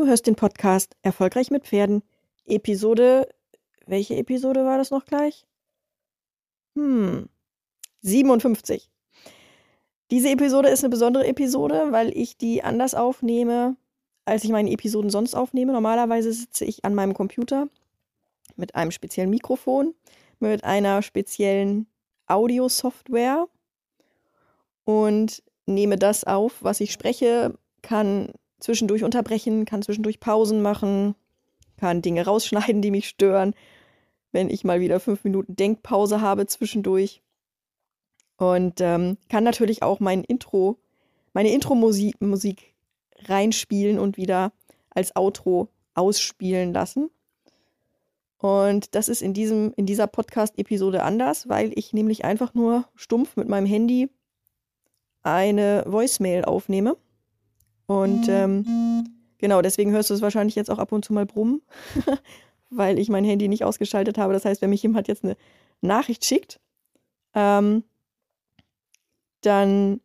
Du 0.00 0.06
hörst 0.06 0.26
den 0.26 0.34
Podcast 0.34 0.96
Erfolgreich 1.02 1.50
mit 1.50 1.66
Pferden. 1.66 2.02
Episode. 2.46 3.28
Welche 3.84 4.16
Episode 4.16 4.64
war 4.64 4.78
das 4.78 4.90
noch 4.90 5.04
gleich? 5.04 5.46
Hm. 6.74 7.28
57. 8.00 8.88
Diese 10.10 10.30
Episode 10.30 10.70
ist 10.70 10.82
eine 10.82 10.88
besondere 10.88 11.26
Episode, 11.26 11.88
weil 11.90 12.16
ich 12.16 12.38
die 12.38 12.64
anders 12.64 12.94
aufnehme, 12.94 13.76
als 14.24 14.42
ich 14.42 14.48
meine 14.48 14.70
Episoden 14.70 15.10
sonst 15.10 15.34
aufnehme. 15.34 15.74
Normalerweise 15.74 16.32
sitze 16.32 16.64
ich 16.64 16.82
an 16.86 16.94
meinem 16.94 17.12
Computer 17.12 17.68
mit 18.56 18.74
einem 18.74 18.92
speziellen 18.92 19.28
Mikrofon, 19.28 19.94
mit 20.38 20.64
einer 20.64 21.02
speziellen 21.02 21.86
Audio-Software 22.26 23.48
und 24.84 25.42
nehme 25.66 25.98
das 25.98 26.24
auf, 26.24 26.64
was 26.64 26.80
ich 26.80 26.90
spreche, 26.90 27.52
kann 27.82 28.32
zwischendurch 28.60 29.04
unterbrechen, 29.04 29.64
kann 29.64 29.82
zwischendurch 29.82 30.20
Pausen 30.20 30.62
machen, 30.62 31.14
kann 31.76 32.02
Dinge 32.02 32.24
rausschneiden, 32.24 32.82
die 32.82 32.90
mich 32.90 33.08
stören, 33.08 33.54
wenn 34.32 34.50
ich 34.50 34.64
mal 34.64 34.80
wieder 34.80 35.00
fünf 35.00 35.24
Minuten 35.24 35.56
Denkpause 35.56 36.20
habe 36.20 36.46
zwischendurch. 36.46 37.22
Und 38.36 38.80
ähm, 38.80 39.18
kann 39.28 39.44
natürlich 39.44 39.82
auch 39.82 40.00
mein 40.00 40.24
Intro, 40.24 40.78
meine 41.32 41.52
Intro-Musik 41.52 42.20
Musik 42.20 42.74
reinspielen 43.26 43.98
und 43.98 44.16
wieder 44.16 44.52
als 44.90 45.14
Outro 45.14 45.68
ausspielen 45.94 46.72
lassen. 46.72 47.10
Und 48.38 48.94
das 48.94 49.08
ist 49.08 49.20
in, 49.20 49.34
diesem, 49.34 49.74
in 49.76 49.84
dieser 49.84 50.06
Podcast-Episode 50.06 51.02
anders, 51.02 51.48
weil 51.48 51.72
ich 51.78 51.92
nämlich 51.92 52.24
einfach 52.24 52.54
nur 52.54 52.88
stumpf 52.94 53.36
mit 53.36 53.48
meinem 53.48 53.66
Handy 53.66 54.08
eine 55.22 55.84
Voicemail 55.86 56.46
aufnehme. 56.46 56.96
Und 57.90 58.28
ähm, 58.28 59.04
genau, 59.38 59.62
deswegen 59.62 59.90
hörst 59.90 60.10
du 60.10 60.14
es 60.14 60.22
wahrscheinlich 60.22 60.54
jetzt 60.54 60.70
auch 60.70 60.78
ab 60.78 60.92
und 60.92 61.04
zu 61.04 61.12
mal 61.12 61.26
brummen, 61.26 61.60
weil 62.70 63.00
ich 63.00 63.08
mein 63.08 63.24
Handy 63.24 63.48
nicht 63.48 63.64
ausgeschaltet 63.64 64.16
habe. 64.16 64.32
Das 64.32 64.44
heißt, 64.44 64.62
wenn 64.62 64.70
mich 64.70 64.84
jemand 64.84 65.08
jetzt 65.08 65.24
eine 65.24 65.36
Nachricht 65.80 66.24
schickt, 66.24 66.60
ähm, 67.34 67.82
dann 69.40 70.00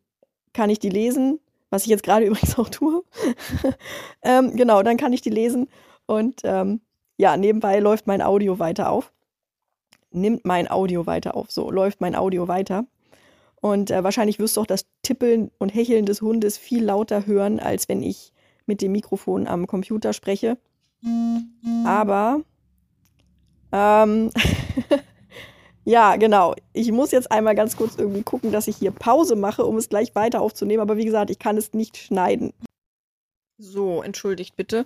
kann 0.52 0.72
ich 0.72 0.80
die 0.80 0.90
lesen, 0.90 1.40
was 1.70 1.84
ich 1.84 1.90
jetzt 1.90 2.02
gerade 2.02 2.26
übrigens 2.26 2.58
auch 2.58 2.70
tue. 2.70 3.04
ähm, 4.24 4.56
genau, 4.56 4.82
dann 4.82 4.98
kann 4.98 5.14
ich 5.14 5.22
die 5.22 5.30
lesen 5.30 5.68
und 6.08 6.42
ähm, 6.44 6.82
ja, 7.18 7.38
nebenbei 7.38 7.78
läuft 7.78 8.08
mein 8.08 8.24
Audio 8.24 8.58
weiter 8.58 8.90
auf. 8.90 9.14
Nimmt 10.10 10.44
mein 10.44 10.72
Audio 10.72 11.06
weiter 11.06 11.36
auf. 11.36 11.52
So 11.52 11.70
läuft 11.70 12.02
mein 12.02 12.16
Audio 12.16 12.48
weiter. 12.48 12.88
Und 13.66 13.90
äh, 13.90 14.04
wahrscheinlich 14.04 14.38
wirst 14.38 14.58
du 14.58 14.62
auch 14.62 14.68
das 14.68 14.86
Tippeln 15.02 15.50
und 15.58 15.74
Hecheln 15.74 16.06
des 16.06 16.22
Hundes 16.22 16.56
viel 16.56 16.84
lauter 16.84 17.26
hören, 17.26 17.60
als 17.60 17.90
wenn 17.90 18.04
ich 18.04 18.32
mit 18.68 18.80
dem 18.80 18.92
Mikrofon 18.92 19.48
am 19.48 19.66
Computer 19.66 20.14
spreche. 20.14 20.60
Aber 21.84 22.42
ähm, 23.72 24.30
ja, 25.84 26.16
genau. 26.18 26.54
Ich 26.74 26.92
muss 26.92 27.10
jetzt 27.10 27.32
einmal 27.32 27.56
ganz 27.56 27.76
kurz 27.76 27.96
irgendwie 27.98 28.22
gucken, 28.22 28.52
dass 28.52 28.68
ich 28.68 28.78
hier 28.78 28.92
Pause 28.92 29.36
mache, 29.36 29.66
um 29.66 29.78
es 29.78 29.90
gleich 29.90 30.14
weiter 30.14 30.42
aufzunehmen. 30.42 30.82
Aber 30.82 30.98
wie 30.98 31.06
gesagt, 31.06 31.32
ich 31.32 31.40
kann 31.40 31.58
es 31.58 31.74
nicht 31.74 31.98
schneiden. 31.98 32.54
So, 33.58 34.04
entschuldigt 34.04 34.56
bitte. 34.56 34.86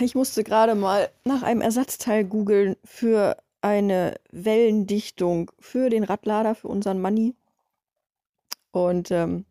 Ich 0.00 0.14
musste 0.14 0.44
gerade 0.44 0.74
mal 0.74 1.08
nach 1.24 1.42
einem 1.42 1.62
Ersatzteil 1.62 2.26
googeln 2.26 2.76
für 2.84 3.38
eine 3.66 4.14
Wellendichtung 4.30 5.50
für 5.58 5.90
den 5.90 6.04
Radlader, 6.04 6.54
für 6.54 6.68
unseren 6.68 7.00
Money. 7.00 7.34
Und 8.70 9.10
ähm, 9.10 9.44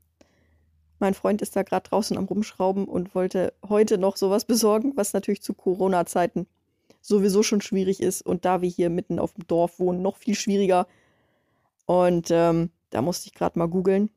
mein 0.99 1.13
Freund 1.13 1.41
ist 1.41 1.57
da 1.57 1.63
gerade 1.63 1.89
draußen 1.89 2.17
am 2.17 2.23
Rumschrauben 2.23 2.85
und 2.85 3.13
wollte 3.13 3.53
heute 3.67 3.97
noch 3.97 4.15
sowas 4.15 4.45
besorgen, 4.45 4.93
was 4.95 5.11
natürlich 5.11 5.41
zu 5.41 5.53
Corona-Zeiten 5.53 6.47
sowieso 7.01 7.43
schon 7.43 7.59
schwierig 7.59 7.99
ist 7.99 8.21
und 8.21 8.45
da 8.45 8.61
wir 8.61 8.69
hier 8.69 8.89
mitten 8.89 9.19
auf 9.19 9.33
dem 9.33 9.47
Dorf 9.47 9.79
wohnen, 9.79 10.01
noch 10.01 10.15
viel 10.15 10.35
schwieriger. 10.35 10.87
Und 11.85 12.29
ähm, 12.31 12.71
da 12.91 13.01
musste 13.01 13.27
ich 13.27 13.33
gerade 13.33 13.59
mal 13.59 13.67
googeln. 13.67 14.09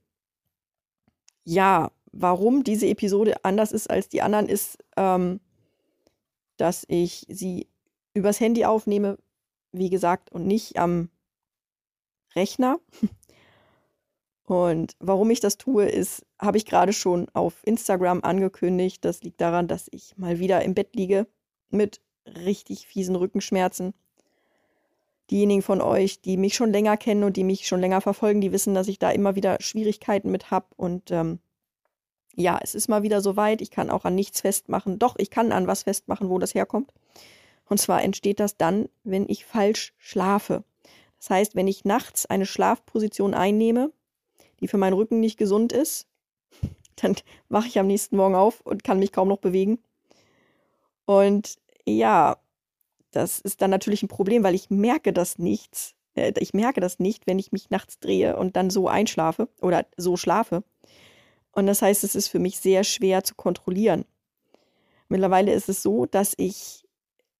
Ja, 1.42 1.90
warum 2.12 2.62
diese 2.62 2.86
Episode 2.86 3.44
anders 3.44 3.72
ist 3.72 3.90
als 3.90 4.08
die 4.08 4.22
anderen, 4.22 4.48
ist, 4.48 4.78
ähm, 4.96 5.40
dass 6.56 6.84
ich 6.86 7.26
sie 7.28 7.66
übers 8.14 8.38
Handy 8.38 8.64
aufnehme, 8.64 9.18
wie 9.78 9.90
gesagt, 9.90 10.32
und 10.32 10.46
nicht 10.46 10.78
am 10.78 11.10
Rechner. 12.34 12.78
Und 14.44 14.96
warum 14.98 15.28
ich 15.28 15.40
das 15.40 15.58
tue, 15.58 15.84
ist, 15.84 16.24
habe 16.40 16.56
ich 16.56 16.64
gerade 16.64 16.94
schon 16.94 17.28
auf 17.34 17.60
Instagram 17.66 18.20
angekündigt. 18.22 19.04
Das 19.04 19.22
liegt 19.22 19.42
daran, 19.42 19.68
dass 19.68 19.88
ich 19.90 20.16
mal 20.16 20.38
wieder 20.38 20.62
im 20.62 20.72
Bett 20.72 20.96
liege 20.96 21.26
mit 21.68 22.00
richtig 22.26 22.86
fiesen 22.86 23.14
Rückenschmerzen. 23.14 23.92
Diejenigen 25.30 25.60
von 25.60 25.82
euch, 25.82 26.22
die 26.22 26.38
mich 26.38 26.54
schon 26.54 26.72
länger 26.72 26.96
kennen 26.96 27.24
und 27.24 27.36
die 27.36 27.44
mich 27.44 27.66
schon 27.66 27.80
länger 27.80 28.00
verfolgen, 28.00 28.40
die 28.40 28.50
wissen, 28.50 28.72
dass 28.72 28.88
ich 28.88 28.98
da 28.98 29.10
immer 29.10 29.34
wieder 29.34 29.58
Schwierigkeiten 29.60 30.30
mit 30.30 30.50
habe. 30.50 30.66
Und 30.76 31.10
ähm, 31.10 31.40
ja, 32.34 32.58
es 32.62 32.74
ist 32.74 32.88
mal 32.88 33.02
wieder 33.02 33.20
soweit. 33.20 33.60
Ich 33.60 33.70
kann 33.70 33.90
auch 33.90 34.06
an 34.06 34.14
nichts 34.14 34.40
festmachen. 34.40 34.98
Doch, 34.98 35.16
ich 35.18 35.28
kann 35.28 35.52
an 35.52 35.66
was 35.66 35.82
festmachen, 35.82 36.30
wo 36.30 36.38
das 36.38 36.54
herkommt. 36.54 36.90
Und 37.68 37.78
zwar 37.78 38.02
entsteht 38.02 38.40
das 38.40 38.56
dann, 38.56 38.88
wenn 39.04 39.28
ich 39.28 39.44
falsch 39.44 39.92
schlafe. 39.98 40.64
Das 41.18 41.30
heißt, 41.30 41.54
wenn 41.54 41.68
ich 41.68 41.84
nachts 41.84 42.26
eine 42.26 42.46
Schlafposition 42.46 43.34
einnehme, 43.34 43.92
die 44.60 44.68
für 44.68 44.78
meinen 44.78 44.94
Rücken 44.94 45.20
nicht 45.20 45.36
gesund 45.36 45.72
ist, 45.72 46.06
dann 46.96 47.16
wache 47.48 47.68
ich 47.68 47.78
am 47.78 47.86
nächsten 47.86 48.16
Morgen 48.16 48.34
auf 48.34 48.60
und 48.62 48.84
kann 48.84 48.98
mich 48.98 49.12
kaum 49.12 49.28
noch 49.28 49.38
bewegen. 49.38 49.78
Und 51.04 51.56
ja, 51.86 52.38
das 53.10 53.40
ist 53.40 53.62
dann 53.62 53.70
natürlich 53.70 54.02
ein 54.02 54.08
Problem, 54.08 54.42
weil 54.42 54.54
ich 54.54 54.70
merke 54.70 55.12
das 55.12 55.38
nicht. 55.38 55.94
Äh, 56.14 56.32
ich 56.38 56.54
merke 56.54 56.80
das 56.80 56.98
nicht, 56.98 57.26
wenn 57.26 57.38
ich 57.38 57.52
mich 57.52 57.70
nachts 57.70 57.98
drehe 57.98 58.36
und 58.36 58.56
dann 58.56 58.70
so 58.70 58.88
einschlafe 58.88 59.48
oder 59.60 59.86
so 59.96 60.16
schlafe. 60.16 60.62
Und 61.52 61.66
das 61.66 61.82
heißt, 61.82 62.04
es 62.04 62.14
ist 62.14 62.28
für 62.28 62.38
mich 62.38 62.60
sehr 62.60 62.84
schwer 62.84 63.24
zu 63.24 63.34
kontrollieren. 63.34 64.04
Mittlerweile 65.08 65.52
ist 65.52 65.68
es 65.68 65.82
so, 65.82 66.06
dass 66.06 66.34
ich 66.36 66.84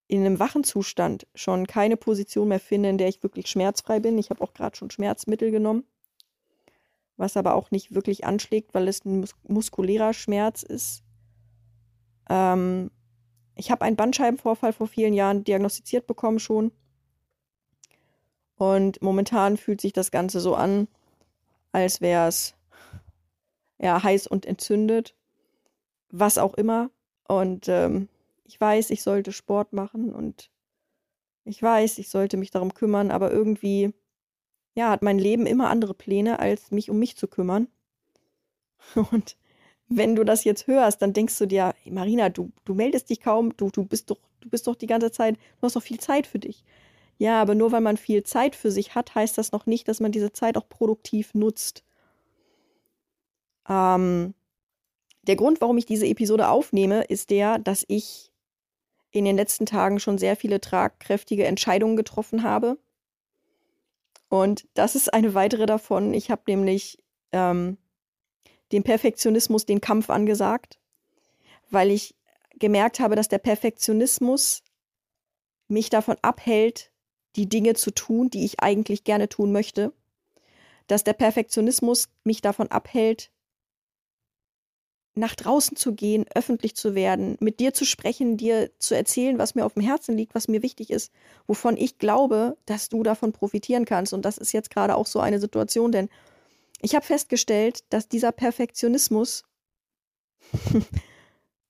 in 0.09 0.25
einem 0.25 0.39
wachen 0.39 0.65
Zustand 0.65 1.27
schon 1.35 1.67
keine 1.67 1.97
Position 1.97 2.49
mehr 2.49 2.61
finde, 2.61 2.89
in 2.89 2.99
der 2.99 3.09
ich 3.09 3.23
wirklich 3.23 3.47
schmerzfrei 3.49 4.01
bin. 4.01 4.19
Ich 4.19 4.31
habe 4.31 4.43
auch 4.43 4.55
gerade 4.55 4.75
schon 4.75 4.91
Schmerzmittel 4.91 5.51
genommen, 5.51 5.85
was 7.19 7.37
aber 7.37 7.55
auch 7.55 7.71
nicht 7.71 7.95
wirklich 7.95 8.25
anschlägt, 8.25 8.75
weil 8.75 8.89
es 8.89 9.05
ein 9.05 9.21
mus 9.21 9.35
muskulärer 9.47 10.15
Schmerz 10.15 10.63
ist. 10.63 11.03
Ähm, 12.31 12.91
ich 13.55 13.71
habe 13.71 13.85
einen 13.85 13.97
Bandscheibenvorfall 13.97 14.73
vor 14.73 14.87
vielen 14.87 15.13
Jahren 15.13 15.45
diagnostiziert 15.45 16.07
bekommen 16.07 16.39
schon. 16.39 16.73
Und 18.57 19.03
momentan 19.03 19.57
fühlt 19.57 19.81
sich 19.81 19.93
das 19.93 20.11
Ganze 20.11 20.41
so 20.41 20.55
an, 20.55 20.89
als 21.71 22.01
wäre 22.01 22.29
es 22.29 22.55
ja 23.79 24.03
heiß 24.03 24.27
und 24.27 24.47
entzündet. 24.47 25.15
Was 26.11 26.39
auch 26.39 26.55
immer. 26.55 26.91
Und 27.29 27.69
ähm, 27.69 28.09
ich 28.49 28.59
weiß, 28.59 28.91
ich 28.91 29.03
sollte 29.03 29.33
Sport 29.33 29.75
machen 29.75 30.11
und 30.13 30.51
ich 31.45 31.63
weiß, 31.63 31.99
ich 31.99 32.09
sollte 32.09 32.39
mich 32.39 32.51
darum 32.51 32.73
kümmern, 32.73 33.11
aber 33.11 33.31
irgendwie, 33.31 33.93
ja, 34.75 34.91
hat 34.91 35.03
mein 35.03 35.19
Leben 35.19 35.47
immer 35.47 35.69
andere 35.69 35.93
Pläne, 35.95 36.39
als 36.39 36.71
mich 36.71 36.91
um 36.91 36.99
mich 36.99 37.17
zu 37.17 37.29
kümmern. 37.29 37.69
Und 39.13 39.37
wenn 39.89 40.15
du 40.15 40.25
das 40.25 40.45
jetzt 40.45 40.67
hörst, 40.67 41.03
dann 41.03 41.13
denkst 41.15 41.39
du 41.39 41.47
dir, 41.47 41.75
hey 41.83 41.93
Marina, 41.93 42.29
du, 42.29 42.53
du 42.65 42.75
meldest 42.75 43.11
dich 43.11 43.21
kaum, 43.21 43.57
du, 43.57 43.71
du 43.71 43.85
bist 43.85 44.11
doch, 44.11 44.19
du 44.41 44.49
bist 44.49 44.67
doch 44.67 44.77
die 44.77 44.87
ganze 44.87 45.11
Zeit, 45.11 45.37
du 45.37 45.63
hast 45.63 45.77
doch 45.77 45.83
viel 45.83 46.01
Zeit 46.01 46.27
für 46.27 46.39
dich. 46.39 46.65
Ja, 47.19 47.41
aber 47.43 47.55
nur 47.55 47.73
weil 47.73 47.81
man 47.81 47.97
viel 47.97 48.23
Zeit 48.23 48.55
für 48.55 48.71
sich 48.71 48.95
hat, 48.95 49.15
heißt 49.15 49.37
das 49.39 49.53
noch 49.53 49.67
nicht, 49.67 49.89
dass 49.89 50.01
man 50.01 50.13
diese 50.13 50.33
Zeit 50.33 50.57
auch 50.57 50.69
produktiv 50.69 51.35
nutzt. 51.35 51.83
Ähm, 53.69 54.35
der 55.23 55.37
Grund, 55.37 55.61
warum 55.61 55.79
ich 55.79 55.87
diese 55.87 56.07
Episode 56.07 56.49
aufnehme, 56.49 57.03
ist 57.05 57.31
der, 57.31 57.59
dass 57.59 57.85
ich 57.89 58.28
in 59.11 59.25
den 59.25 59.37
letzten 59.37 59.67
Tagen 59.67 60.01
schon 60.01 60.19
sehr 60.19 60.37
viele 60.37 60.61
tragkräftige 60.61 61.47
Entscheidungen 61.47 61.97
getroffen 61.97 62.43
habe. 62.43 62.79
Und 64.29 64.69
das 64.75 64.95
ist 64.95 65.13
eine 65.13 65.35
weitere 65.35 65.67
davon. 65.67 66.13
Ich 66.13 66.31
habe 66.31 66.43
nämlich 66.47 66.99
ähm, 67.33 67.79
dem 68.73 68.83
Perfektionismus 68.83 69.65
den 69.65 69.81
Kampf 69.81 70.11
angesagt, 70.11 70.79
weil 71.71 71.91
ich 71.91 72.15
gemerkt 72.59 73.01
habe, 73.01 73.17
dass 73.17 73.29
der 73.29 73.39
Perfektionismus 73.39 74.63
mich 75.69 75.91
davon 75.91 76.17
abhält, 76.23 76.91
die 77.37 77.49
Dinge 77.49 77.75
zu 77.75 77.91
tun, 77.91 78.31
die 78.31 78.45
ich 78.45 78.61
eigentlich 78.61 79.05
gerne 79.05 79.29
tun 79.29 79.53
möchte. 79.53 79.93
Dass 80.87 81.05
der 81.05 81.13
Perfektionismus 81.13 82.09
mich 82.25 82.41
davon 82.41 82.71
abhält, 82.71 83.31
nach 85.19 85.35
draußen 85.35 85.77
zu 85.77 85.95
gehen, 85.95 86.25
öffentlich 86.35 86.75
zu 86.77 86.95
werden, 86.95 87.37
mit 87.41 87.61
dir 87.61 87.75
zu 87.75 87.85
sprechen, 87.85 88.37
dir 88.37 88.71
zu 88.79 88.95
erzählen, 88.95 89.39
was 89.39 89.55
mir 89.55 89.67
auf 89.67 89.75
dem 89.75 89.83
Herzen 89.83 90.17
liegt, 90.17 90.35
was 90.35 90.49
mir 90.49 90.63
wichtig 90.63 90.91
ist, 90.91 91.13
wovon 91.47 91.77
ich 91.77 91.99
glaube, 91.99 92.57
dass 92.67 92.89
du 92.89 93.03
davon 93.03 93.33
profitieren 93.33 93.85
kannst. 93.85 94.13
Und 94.13 94.25
das 94.25 94.39
ist 94.39 94.53
jetzt 94.53 94.71
gerade 94.71 94.95
auch 94.95 95.07
so 95.07 95.21
eine 95.21 95.41
Situation, 95.41 95.93
denn 95.93 96.09
ich 96.81 96.95
habe 96.95 97.05
festgestellt, 97.05 97.85
dass 97.91 98.09
dieser 98.09 98.33
Perfektionismus 98.33 99.45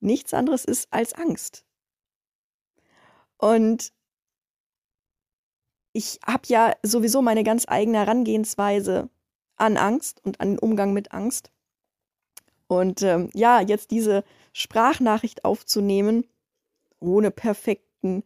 nichts 0.01 0.35
anderes 0.35 0.65
ist 0.65 0.93
als 0.93 1.15
Angst. 1.15 1.65
Und 3.39 3.93
ich 5.93 6.21
habe 6.27 6.43
ja 6.49 6.75
sowieso 6.83 7.23
meine 7.23 7.45
ganz 7.45 7.65
eigene 7.67 7.99
Herangehensweise 7.99 9.09
an 9.57 9.77
Angst 9.77 10.21
und 10.25 10.41
an 10.41 10.51
den 10.51 10.59
Umgang 10.59 10.93
mit 10.93 11.13
Angst. 11.13 11.51
Und 12.69 13.03
ähm, 13.03 13.31
ja, 13.35 13.61
jetzt 13.61 13.91
diese 13.91 14.23
Sprachnachricht 14.53 15.45
aufzunehmen, 15.45 16.25
ohne 17.01 17.31
perfekten, 17.31 18.23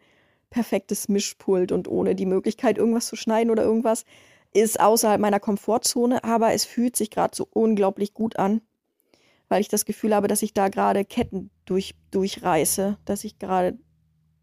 perfektes 0.51 1.09
Mischpult 1.09 1.73
und 1.73 1.89
ohne 1.89 2.15
die 2.15 2.27
Möglichkeit, 2.27 2.77
irgendwas 2.77 3.07
zu 3.07 3.17
schneiden 3.17 3.51
oder 3.51 3.63
irgendwas, 3.63 4.05
ist 4.53 4.81
außerhalb 4.81 5.21
meiner 5.21 5.41
Komfortzone, 5.41 6.25
aber 6.25 6.53
es 6.53 6.65
fühlt 6.65 6.97
sich 6.97 7.11
gerade 7.11 7.35
so 7.35 7.49
unglaublich 7.53 8.13
gut 8.13 8.37
an, 8.37 8.61
weil 9.49 9.61
ich 9.61 9.69
das 9.69 9.85
Gefühl 9.85 10.15
habe, 10.15 10.29
dass 10.29 10.43
ich 10.43 10.53
da 10.53 10.69
gerade 10.69 11.05
Ketten 11.05 11.51
durch, 11.65 11.95
durchreiße, 12.11 12.99
dass 13.05 13.25
ich 13.25 13.39
gerade 13.39 13.79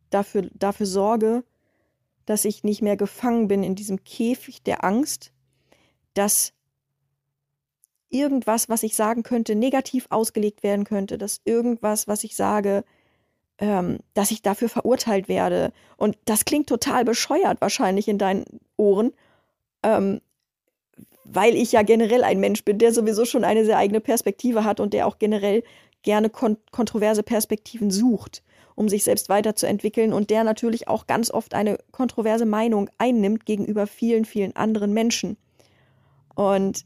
dafür, 0.09 0.49
dafür 0.53 0.85
sorge, 0.85 1.43
dass 2.25 2.45
ich 2.45 2.63
nicht 2.63 2.81
mehr 2.81 2.97
gefangen 2.97 3.47
bin 3.47 3.63
in 3.63 3.75
diesem 3.75 4.03
Käfig 4.03 4.63
der 4.63 4.83
Angst, 4.83 5.31
dass 6.13 6.53
irgendwas, 8.09 8.69
was 8.69 8.83
ich 8.83 8.95
sagen 8.95 9.23
könnte, 9.23 9.55
negativ 9.55 10.07
ausgelegt 10.09 10.63
werden 10.63 10.85
könnte, 10.85 11.17
dass 11.17 11.41
irgendwas, 11.45 12.07
was 12.07 12.23
ich 12.23 12.35
sage, 12.35 12.83
ähm, 13.59 13.99
dass 14.13 14.31
ich 14.31 14.41
dafür 14.41 14.69
verurteilt 14.69 15.27
werde. 15.27 15.71
Und 15.97 16.17
das 16.25 16.45
klingt 16.45 16.67
total 16.67 17.05
bescheuert 17.05 17.61
wahrscheinlich 17.61 18.07
in 18.07 18.17
deinen 18.17 18.45
Ohren, 18.77 19.13
ähm, 19.83 20.21
weil 21.23 21.55
ich 21.55 21.71
ja 21.71 21.83
generell 21.83 22.23
ein 22.23 22.39
Mensch 22.39 22.63
bin, 22.63 22.79
der 22.79 22.93
sowieso 22.93 23.25
schon 23.25 23.43
eine 23.43 23.65
sehr 23.65 23.77
eigene 23.77 24.01
Perspektive 24.01 24.63
hat 24.63 24.79
und 24.79 24.93
der 24.93 25.05
auch 25.05 25.19
generell 25.19 25.63
gerne 26.01 26.29
kon 26.29 26.57
kontroverse 26.71 27.23
Perspektiven 27.23 27.91
sucht, 27.91 28.41
um 28.75 28.89
sich 28.89 29.03
selbst 29.03 29.29
weiterzuentwickeln 29.29 30.13
und 30.13 30.29
der 30.29 30.43
natürlich 30.43 30.87
auch 30.87 31.05
ganz 31.05 31.29
oft 31.29 31.53
eine 31.53 31.77
kontroverse 31.91 32.45
Meinung 32.45 32.89
einnimmt 32.97 33.45
gegenüber 33.45 33.85
vielen, 33.85 34.25
vielen 34.25 34.55
anderen 34.55 34.93
Menschen. 34.93 35.37
Und 36.33 36.85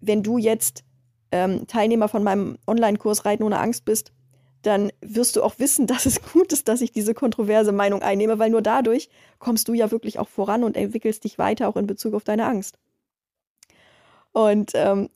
wenn 0.00 0.22
du 0.22 0.38
jetzt 0.38 0.84
ähm, 1.32 1.66
Teilnehmer 1.66 2.08
von 2.08 2.22
meinem 2.22 2.58
Online-Kurs 2.66 3.24
Reiten 3.24 3.42
ohne 3.42 3.58
Angst 3.58 3.84
bist, 3.84 4.12
dann 4.62 4.92
wirst 5.00 5.36
du 5.36 5.42
auch 5.42 5.58
wissen, 5.58 5.86
dass 5.86 6.06
es 6.06 6.22
gut 6.22 6.52
ist, 6.52 6.68
dass 6.68 6.80
ich 6.80 6.92
diese 6.92 7.14
kontroverse 7.14 7.72
Meinung 7.72 8.02
einnehme, 8.02 8.38
weil 8.38 8.50
nur 8.50 8.62
dadurch 8.62 9.08
kommst 9.38 9.68
du 9.68 9.74
ja 9.74 9.90
wirklich 9.90 10.18
auch 10.18 10.28
voran 10.28 10.64
und 10.64 10.76
entwickelst 10.76 11.24
dich 11.24 11.38
weiter 11.38 11.68
auch 11.68 11.76
in 11.76 11.86
Bezug 11.86 12.14
auf 12.14 12.24
deine 12.24 12.46
Angst. 12.46 12.78
Und 14.32 14.72
ähm, 14.74 15.10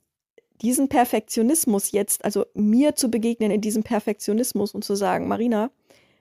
diesen 0.63 0.89
Perfektionismus 0.89 1.93
jetzt, 1.93 2.25
also 2.25 2.47
mir 2.55 2.97
zu 2.97 3.11
begegnen 3.11 3.51
in 3.51 3.61
diesem 3.61 3.83
Perfektionismus 3.83 4.75
und 4.75 4.85
zu 4.85 4.95
sagen, 4.95 5.29
Marina, 5.29 5.71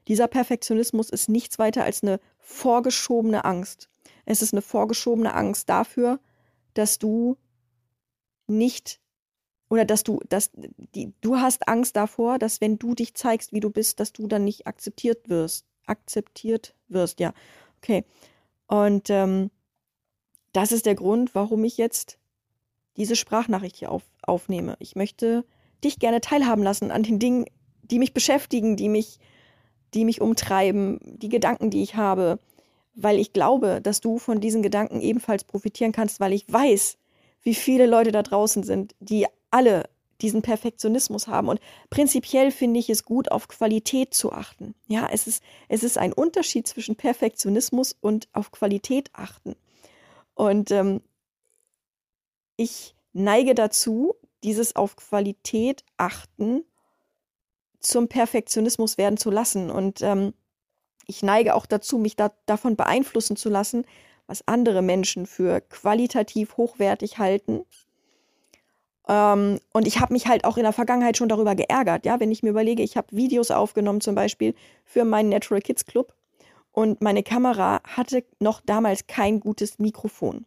dieser 0.07 0.27
Perfektionismus 0.27 1.09
ist 1.09 1.29
nichts 1.29 1.59
weiter 1.59 1.85
als 1.85 2.03
eine 2.03 2.19
vorgeschobene 2.39 3.45
Angst. 3.45 3.89
Es 4.25 4.41
ist 4.41 4.53
eine 4.53 4.61
vorgeschobene 4.61 5.33
Angst 5.33 5.69
dafür, 5.69 6.19
dass 6.73 6.99
du 6.99 7.37
nicht 8.47 8.99
oder 9.69 9.85
dass 9.85 10.03
du, 10.03 10.19
dass 10.29 10.51
die, 10.53 11.13
du 11.21 11.37
hast 11.37 11.67
Angst 11.67 11.95
davor, 11.95 12.37
dass 12.37 12.61
wenn 12.61 12.77
du 12.77 12.93
dich 12.93 13.15
zeigst, 13.15 13.53
wie 13.53 13.59
du 13.59 13.69
bist, 13.69 13.99
dass 13.99 14.13
du 14.13 14.27
dann 14.27 14.43
nicht 14.43 14.67
akzeptiert 14.67 15.29
wirst. 15.29 15.65
Akzeptiert 15.85 16.75
wirst, 16.87 17.19
ja. 17.19 17.33
Okay. 17.81 18.05
Und 18.67 19.09
ähm, 19.09 19.49
das 20.51 20.71
ist 20.71 20.85
der 20.85 20.95
Grund, 20.95 21.33
warum 21.33 21.63
ich 21.63 21.77
jetzt 21.77 22.19
diese 22.97 23.15
Sprachnachricht 23.15 23.77
hier 23.77 23.91
auf, 23.91 24.03
aufnehme. 24.21 24.75
Ich 24.79 24.95
möchte 24.95 25.43
dich 25.83 25.99
gerne 25.99 26.21
teilhaben 26.21 26.63
lassen 26.63 26.91
an 26.91 27.03
den 27.03 27.19
Dingen, 27.19 27.45
die 27.81 27.99
mich 27.99 28.13
beschäftigen, 28.13 28.77
die 28.77 28.89
mich, 28.89 29.19
die 29.93 30.05
mich 30.05 30.21
umtreiben, 30.21 30.99
die 31.03 31.29
Gedanken, 31.29 31.69
die 31.69 31.81
ich 31.81 31.95
habe, 31.95 32.39
weil 32.93 33.17
ich 33.17 33.33
glaube, 33.33 33.81
dass 33.81 34.01
du 34.01 34.19
von 34.19 34.39
diesen 34.39 34.61
Gedanken 34.61 35.01
ebenfalls 35.01 35.43
profitieren 35.43 35.91
kannst, 35.91 36.19
weil 36.19 36.33
ich 36.33 36.45
weiß, 36.51 36.97
wie 37.43 37.55
viele 37.55 37.85
Leute 37.85 38.11
da 38.11 38.23
draußen 38.23 38.63
sind, 38.63 38.95
die 38.99 39.27
alle 39.51 39.89
diesen 40.21 40.41
Perfektionismus 40.41 41.27
haben. 41.27 41.49
Und 41.49 41.59
prinzipiell 41.89 42.51
finde 42.51 42.79
ich 42.79 42.89
es 42.89 43.03
gut, 43.03 43.31
auf 43.31 43.47
Qualität 43.47 44.13
zu 44.13 44.31
achten. 44.31 44.73
Ja, 44.87 45.07
es 45.11 45.27
ist, 45.27 45.43
es 45.67 45.83
ist 45.83 45.97
ein 45.97 46.13
Unterschied 46.13 46.67
zwischen 46.67 46.95
Perfektionismus 46.95 47.95
und 47.99 48.29
auf 48.31 48.51
Qualität 48.51 49.09
achten. 49.13 49.55
Und 50.33 50.71
ähm, 50.71 51.01
ich 52.55 52.95
neige 53.11 53.53
dazu, 53.53 54.15
dieses 54.43 54.75
auf 54.75 54.95
Qualität 54.95 55.83
achten 55.97 56.63
zum 57.79 58.07
Perfektionismus 58.07 58.97
werden 58.97 59.17
zu 59.17 59.29
lassen. 59.29 59.69
Und 59.69 60.01
ähm, 60.01 60.33
ich 61.05 61.21
neige 61.21 61.53
auch 61.53 61.65
dazu, 61.65 61.97
mich 61.97 62.15
da, 62.15 62.31
davon 62.45 62.75
beeinflussen 62.75 63.35
zu 63.35 63.49
lassen, 63.49 63.85
was 64.27 64.47
andere 64.47 64.81
Menschen 64.81 65.25
für 65.25 65.61
qualitativ 65.61 66.57
hochwertig 66.57 67.17
halten 67.17 67.65
ähm, 69.07 69.59
und 69.73 69.87
ich 69.87 69.99
habe 69.99 70.13
mich 70.13 70.27
halt 70.27 70.45
auch 70.45 70.57
in 70.57 70.63
der 70.63 70.73
Vergangenheit 70.73 71.17
schon 71.17 71.29
darüber 71.29 71.55
geärgert, 71.55 72.05
ja, 72.05 72.19
wenn 72.19 72.31
ich 72.31 72.43
mir 72.43 72.49
überlege, 72.49 72.83
ich 72.83 72.95
habe 72.95 73.15
Videos 73.15 73.51
aufgenommen 73.51 74.01
zum 74.01 74.15
Beispiel 74.15 74.55
für 74.85 75.03
meinen 75.03 75.29
Natural 75.29 75.61
Kids 75.61 75.85
Club 75.85 76.13
und 76.71 77.01
meine 77.01 77.23
Kamera 77.23 77.81
hatte 77.83 78.23
noch 78.39 78.61
damals 78.61 79.07
kein 79.07 79.39
gutes 79.39 79.79
Mikrofon. 79.79 80.45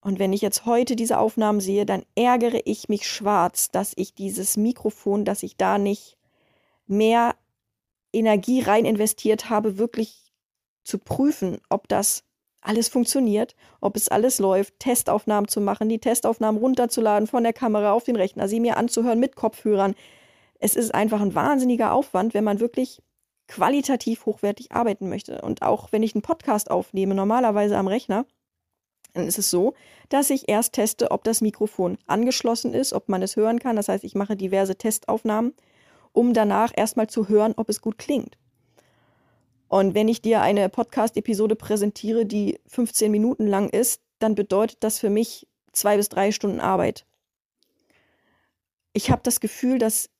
Und 0.00 0.18
wenn 0.18 0.32
ich 0.32 0.40
jetzt 0.40 0.64
heute 0.64 0.96
diese 0.96 1.18
Aufnahmen 1.18 1.60
sehe, 1.60 1.84
dann 1.84 2.04
ärgere 2.14 2.60
ich 2.64 2.88
mich 2.88 3.06
schwarz, 3.06 3.70
dass 3.70 3.92
ich 3.96 4.14
dieses 4.14 4.56
Mikrofon, 4.56 5.24
dass 5.24 5.42
ich 5.42 5.56
da 5.56 5.76
nicht 5.76 6.16
mehr 6.86 7.34
Energie 8.12 8.62
rein 8.62 8.86
investiert 8.86 9.50
habe, 9.50 9.76
wirklich 9.76 10.32
zu 10.84 10.98
prüfen, 10.98 11.58
ob 11.68 11.88
das 11.88 12.24
alles 12.68 12.88
funktioniert, 12.88 13.56
ob 13.80 13.96
es 13.96 14.08
alles 14.08 14.38
läuft, 14.38 14.78
Testaufnahmen 14.78 15.48
zu 15.48 15.60
machen, 15.60 15.88
die 15.88 15.98
Testaufnahmen 15.98 16.60
runterzuladen 16.60 17.26
von 17.26 17.42
der 17.42 17.54
Kamera 17.54 17.92
auf 17.92 18.04
den 18.04 18.16
Rechner, 18.16 18.46
sie 18.46 18.60
mir 18.60 18.76
anzuhören 18.76 19.18
mit 19.18 19.36
Kopfhörern. 19.36 19.94
Es 20.60 20.76
ist 20.76 20.94
einfach 20.94 21.22
ein 21.22 21.34
wahnsinniger 21.34 21.92
Aufwand, 21.92 22.34
wenn 22.34 22.44
man 22.44 22.60
wirklich 22.60 23.02
qualitativ 23.46 24.26
hochwertig 24.26 24.72
arbeiten 24.72 25.08
möchte. 25.08 25.40
Und 25.40 25.62
auch 25.62 25.92
wenn 25.92 26.02
ich 26.02 26.14
einen 26.14 26.20
Podcast 26.20 26.70
aufnehme, 26.70 27.14
normalerweise 27.14 27.78
am 27.78 27.88
Rechner, 27.88 28.26
dann 29.14 29.26
ist 29.26 29.38
es 29.38 29.48
so, 29.48 29.72
dass 30.10 30.28
ich 30.28 30.50
erst 30.50 30.74
teste, 30.74 31.10
ob 31.10 31.24
das 31.24 31.40
Mikrofon 31.40 31.96
angeschlossen 32.06 32.74
ist, 32.74 32.92
ob 32.92 33.08
man 33.08 33.22
es 33.22 33.36
hören 33.36 33.58
kann. 33.58 33.76
Das 33.76 33.88
heißt, 33.88 34.04
ich 34.04 34.14
mache 34.14 34.36
diverse 34.36 34.76
Testaufnahmen, 34.76 35.54
um 36.12 36.34
danach 36.34 36.72
erstmal 36.76 37.08
zu 37.08 37.28
hören, 37.28 37.54
ob 37.56 37.70
es 37.70 37.80
gut 37.80 37.96
klingt. 37.96 38.36
Und 39.68 39.94
wenn 39.94 40.08
ich 40.08 40.22
dir 40.22 40.40
eine 40.40 40.68
Podcast-Episode 40.68 41.54
präsentiere, 41.54 42.26
die 42.26 42.58
15 42.66 43.10
Minuten 43.10 43.46
lang 43.46 43.68
ist, 43.68 44.00
dann 44.18 44.34
bedeutet 44.34 44.78
das 44.80 44.98
für 44.98 45.10
mich 45.10 45.46
zwei 45.72 45.96
bis 45.96 46.08
drei 46.08 46.32
Stunden 46.32 46.60
Arbeit. 46.60 47.06
Ich 48.92 49.10
habe 49.10 49.22
das 49.22 49.40
Gefühl, 49.40 49.78
dass, 49.78 50.10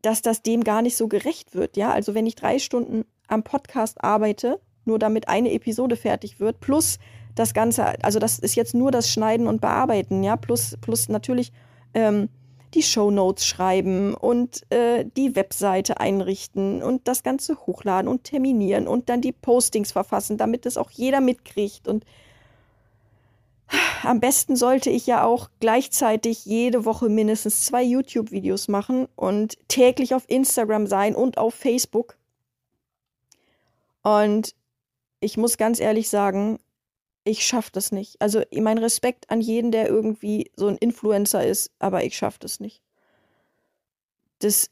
dass 0.00 0.22
das 0.22 0.42
dem 0.42 0.64
gar 0.64 0.80
nicht 0.80 0.96
so 0.96 1.08
gerecht 1.08 1.54
wird. 1.54 1.76
Ja, 1.76 1.92
also 1.92 2.14
wenn 2.14 2.26
ich 2.26 2.36
drei 2.36 2.58
Stunden 2.58 3.04
am 3.26 3.42
Podcast 3.42 4.02
arbeite, 4.02 4.60
nur 4.84 4.98
damit 4.98 5.28
eine 5.28 5.52
Episode 5.52 5.96
fertig 5.96 6.40
wird, 6.40 6.60
plus 6.60 6.98
das 7.34 7.52
Ganze, 7.52 8.02
also 8.04 8.18
das 8.18 8.38
ist 8.38 8.54
jetzt 8.54 8.74
nur 8.74 8.92
das 8.92 9.10
Schneiden 9.10 9.48
und 9.48 9.60
Bearbeiten, 9.60 10.22
ja, 10.22 10.36
plus, 10.36 10.76
plus 10.80 11.08
natürlich 11.08 11.52
ähm, 11.92 12.28
die 12.74 12.82
Shownotes 12.82 13.46
schreiben 13.46 14.14
und 14.14 14.70
äh, 14.70 15.04
die 15.16 15.36
Webseite 15.36 16.00
einrichten 16.00 16.82
und 16.82 17.06
das 17.08 17.22
Ganze 17.22 17.56
hochladen 17.66 18.08
und 18.08 18.24
terminieren 18.24 18.86
und 18.88 19.08
dann 19.08 19.20
die 19.20 19.32
Postings 19.32 19.92
verfassen, 19.92 20.36
damit 20.36 20.66
es 20.66 20.76
auch 20.76 20.90
jeder 20.90 21.20
mitkriegt. 21.20 21.88
Und 21.88 22.04
am 24.02 24.20
besten 24.20 24.56
sollte 24.56 24.90
ich 24.90 25.06
ja 25.06 25.24
auch 25.24 25.48
gleichzeitig 25.60 26.44
jede 26.44 26.84
Woche 26.84 27.08
mindestens 27.08 27.64
zwei 27.64 27.82
YouTube-Videos 27.82 28.68
machen 28.68 29.08
und 29.16 29.56
täglich 29.68 30.14
auf 30.14 30.24
Instagram 30.28 30.86
sein 30.86 31.14
und 31.14 31.38
auf 31.38 31.54
Facebook. 31.54 32.16
Und 34.02 34.54
ich 35.20 35.36
muss 35.36 35.56
ganz 35.56 35.80
ehrlich 35.80 36.10
sagen, 36.10 36.58
ich 37.24 37.44
schaffe 37.44 37.70
das 37.72 37.90
nicht. 37.90 38.20
Also 38.20 38.42
mein 38.52 38.78
Respekt 38.78 39.30
an 39.30 39.40
jeden, 39.40 39.72
der 39.72 39.88
irgendwie 39.88 40.50
so 40.56 40.68
ein 40.68 40.76
Influencer 40.76 41.44
ist, 41.46 41.72
aber 41.78 42.04
ich 42.04 42.16
schaffe 42.16 42.38
das 42.40 42.60
nicht. 42.60 42.82
Das, 44.40 44.70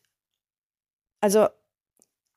also, 1.20 1.46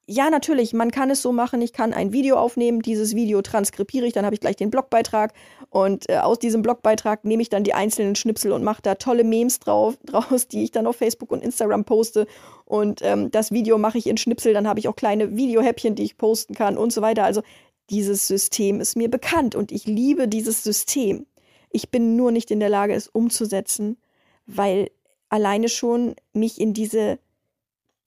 ja, 0.07 0.29
natürlich, 0.29 0.71
man 0.73 0.91
kann 0.91 1.09
es 1.09 1.23
so 1.23 1.31
machen, 1.31 1.61
ich 1.61 1.73
kann 1.73 1.91
ein 1.91 2.13
Video 2.13 2.37
aufnehmen, 2.37 2.81
dieses 2.81 3.15
Video 3.15 3.41
transkribiere 3.41 4.05
ich, 4.05 4.13
dann 4.13 4.23
habe 4.23 4.35
ich 4.35 4.39
gleich 4.39 4.55
den 4.55 4.69
Blogbeitrag 4.69 5.33
und 5.71 6.07
äh, 6.09 6.17
aus 6.17 6.37
diesem 6.37 6.61
Blogbeitrag 6.61 7.25
nehme 7.25 7.41
ich 7.41 7.49
dann 7.49 7.63
die 7.63 7.73
einzelnen 7.73 8.15
Schnipsel 8.15 8.51
und 8.51 8.63
mache 8.63 8.83
da 8.83 8.95
tolle 8.95 9.23
Memes 9.23 9.59
drauf, 9.59 9.97
draus, 10.05 10.47
die 10.47 10.63
ich 10.63 10.71
dann 10.71 10.85
auf 10.85 10.97
Facebook 10.97 11.31
und 11.31 11.43
Instagram 11.43 11.85
poste 11.85 12.27
und 12.65 13.01
ähm, 13.01 13.31
das 13.31 13.51
Video 13.51 13.79
mache 13.79 13.97
ich 13.97 14.05
in 14.05 14.17
Schnipsel, 14.17 14.53
dann 14.53 14.67
habe 14.67 14.79
ich 14.79 14.87
auch 14.87 14.95
kleine 14.95 15.35
Videohäppchen, 15.35 15.95
die 15.95 16.03
ich 16.03 16.17
posten 16.17 16.53
kann 16.53 16.77
und 16.77 16.93
so 16.93 17.01
weiter. 17.01 17.23
Also 17.23 17.41
dieses 17.89 18.27
System 18.27 18.79
ist 18.79 18.95
mir 18.95 19.09
bekannt 19.09 19.55
und 19.55 19.71
ich 19.71 19.85
liebe 19.85 20.27
dieses 20.27 20.63
System. 20.63 21.25
Ich 21.69 21.89
bin 21.89 22.15
nur 22.15 22.31
nicht 22.31 22.51
in 22.51 22.59
der 22.59 22.69
Lage, 22.69 22.93
es 22.93 23.07
umzusetzen, 23.07 23.97
weil 24.45 24.89
alleine 25.29 25.69
schon 25.69 26.15
mich 26.33 26.59
in 26.59 26.73
diese, 26.73 27.19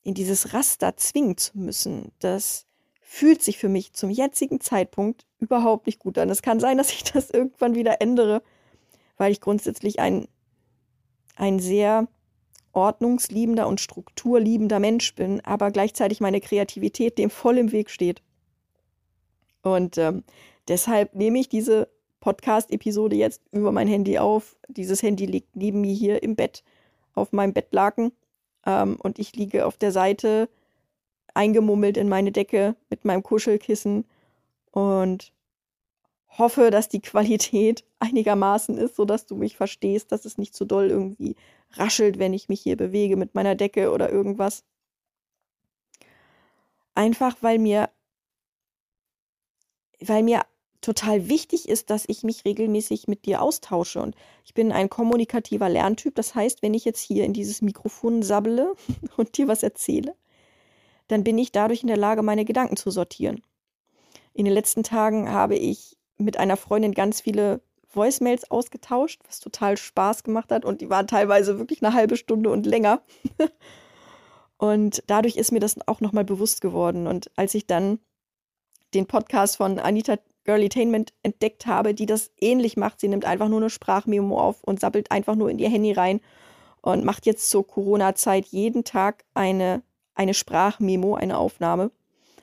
in 0.02 0.14
dieses 0.14 0.54
Raster 0.54 0.96
zwingen 0.96 1.36
zu 1.36 1.58
müssen, 1.58 2.12
das 2.18 2.66
fühlt 3.00 3.42
sich 3.42 3.58
für 3.58 3.68
mich 3.68 3.94
zum 3.94 4.10
jetzigen 4.10 4.60
Zeitpunkt 4.60 5.26
überhaupt 5.38 5.86
nicht 5.86 5.98
gut 5.98 6.18
an. 6.18 6.28
Es 6.28 6.42
kann 6.42 6.60
sein, 6.60 6.76
dass 6.78 6.92
ich 6.92 7.04
das 7.04 7.30
irgendwann 7.30 7.74
wieder 7.74 8.00
ändere, 8.00 8.42
weil 9.16 9.32
ich 9.32 9.40
grundsätzlich 9.40 9.98
ein, 9.98 10.28
ein 11.36 11.58
sehr 11.58 12.06
ordnungsliebender 12.72 13.66
und 13.66 13.80
strukturliebender 13.80 14.78
Mensch 14.78 15.14
bin, 15.14 15.40
aber 15.44 15.70
gleichzeitig 15.70 16.20
meine 16.20 16.40
Kreativität 16.40 17.18
dem 17.18 17.30
voll 17.30 17.58
im 17.58 17.72
Weg 17.72 17.90
steht. 17.90 18.22
Und 19.62 19.98
ähm, 19.98 20.24
deshalb 20.68 21.14
nehme 21.14 21.38
ich 21.38 21.48
diese 21.48 21.88
Podcast-Episode 22.20 23.16
jetzt 23.16 23.42
über 23.52 23.72
mein 23.72 23.88
Handy 23.88 24.18
auf. 24.18 24.56
Dieses 24.68 25.02
Handy 25.02 25.26
liegt 25.26 25.56
neben 25.56 25.80
mir 25.80 25.94
hier 25.94 26.22
im 26.22 26.36
Bett, 26.36 26.64
auf 27.14 27.32
meinem 27.32 27.52
Bettlaken. 27.52 28.12
Ähm, 28.66 28.96
und 29.00 29.18
ich 29.18 29.34
liege 29.36 29.66
auf 29.66 29.76
der 29.76 29.92
Seite 29.92 30.48
eingemummelt 31.34 31.96
in 31.96 32.08
meine 32.08 32.32
Decke 32.32 32.74
mit 32.90 33.04
meinem 33.04 33.22
Kuschelkissen 33.22 34.04
und 34.72 35.32
hoffe, 36.36 36.70
dass 36.70 36.88
die 36.88 37.00
Qualität 37.00 37.84
einigermaßen 38.00 38.76
ist, 38.78 38.96
sodass 38.96 39.26
du 39.26 39.36
mich 39.36 39.56
verstehst, 39.56 40.12
dass 40.12 40.24
es 40.24 40.38
nicht 40.38 40.54
zu 40.54 40.64
doll 40.64 40.90
irgendwie 40.90 41.36
raschelt, 41.72 42.18
wenn 42.18 42.32
ich 42.32 42.48
mich 42.48 42.60
hier 42.60 42.76
bewege 42.76 43.16
mit 43.16 43.34
meiner 43.34 43.54
Decke 43.54 43.90
oder 43.92 44.10
irgendwas. 44.10 44.64
Einfach 46.94 47.36
weil 47.40 47.58
mir 47.58 47.90
weil 50.00 50.22
mir 50.22 50.42
total 50.80 51.28
wichtig 51.28 51.68
ist, 51.68 51.90
dass 51.90 52.04
ich 52.06 52.22
mich 52.22 52.44
regelmäßig 52.44 53.08
mit 53.08 53.26
dir 53.26 53.42
austausche. 53.42 54.00
Und 54.00 54.14
ich 54.44 54.54
bin 54.54 54.72
ein 54.72 54.88
kommunikativer 54.88 55.68
Lerntyp. 55.68 56.14
Das 56.14 56.34
heißt, 56.34 56.62
wenn 56.62 56.74
ich 56.74 56.84
jetzt 56.84 57.00
hier 57.00 57.24
in 57.24 57.32
dieses 57.32 57.62
Mikrofon 57.62 58.22
sabbele 58.22 58.74
und 59.16 59.36
dir 59.36 59.48
was 59.48 59.62
erzähle, 59.62 60.14
dann 61.08 61.24
bin 61.24 61.38
ich 61.38 61.52
dadurch 61.52 61.82
in 61.82 61.88
der 61.88 61.96
Lage, 61.96 62.22
meine 62.22 62.44
Gedanken 62.44 62.76
zu 62.76 62.90
sortieren. 62.90 63.42
In 64.34 64.44
den 64.44 64.54
letzten 64.54 64.82
Tagen 64.82 65.30
habe 65.30 65.56
ich 65.56 65.96
mit 66.16 66.36
einer 66.36 66.56
Freundin 66.56 66.92
ganz 66.92 67.20
viele 67.20 67.60
Voicemails 67.92 68.50
ausgetauscht, 68.50 69.20
was 69.26 69.40
total 69.40 69.76
Spaß 69.76 70.22
gemacht 70.22 70.52
hat 70.52 70.64
und 70.64 70.80
die 70.80 70.90
waren 70.90 71.06
teilweise 71.06 71.58
wirklich 71.58 71.82
eine 71.82 71.94
halbe 71.94 72.16
Stunde 72.16 72.50
und 72.50 72.66
länger. 72.66 73.02
und 74.58 75.02
dadurch 75.06 75.36
ist 75.36 75.52
mir 75.52 75.60
das 75.60 75.76
auch 75.86 76.00
nochmal 76.00 76.24
bewusst 76.24 76.60
geworden. 76.60 77.06
Und 77.06 77.30
als 77.36 77.54
ich 77.54 77.66
dann 77.66 77.98
den 78.94 79.06
Podcast 79.06 79.56
von 79.56 79.78
Anita 79.78 80.18
Girlytainment 80.44 81.12
entdeckt 81.22 81.66
habe, 81.66 81.94
die 81.94 82.06
das 82.06 82.30
ähnlich 82.40 82.76
macht, 82.76 83.00
sie 83.00 83.08
nimmt 83.08 83.26
einfach 83.26 83.48
nur 83.48 83.60
eine 83.60 83.70
Sprachmemo 83.70 84.40
auf 84.40 84.64
und 84.64 84.80
sabbelt 84.80 85.10
einfach 85.10 85.34
nur 85.34 85.50
in 85.50 85.58
ihr 85.58 85.68
Handy 85.68 85.92
rein 85.92 86.20
und 86.80 87.04
macht 87.04 87.26
jetzt 87.26 87.50
zur 87.50 87.66
Corona-Zeit 87.66 88.46
jeden 88.46 88.84
Tag 88.84 89.24
eine 89.34 89.82
eine 90.18 90.34
Sprachmemo, 90.34 91.14
eine 91.14 91.38
Aufnahme. 91.38 91.92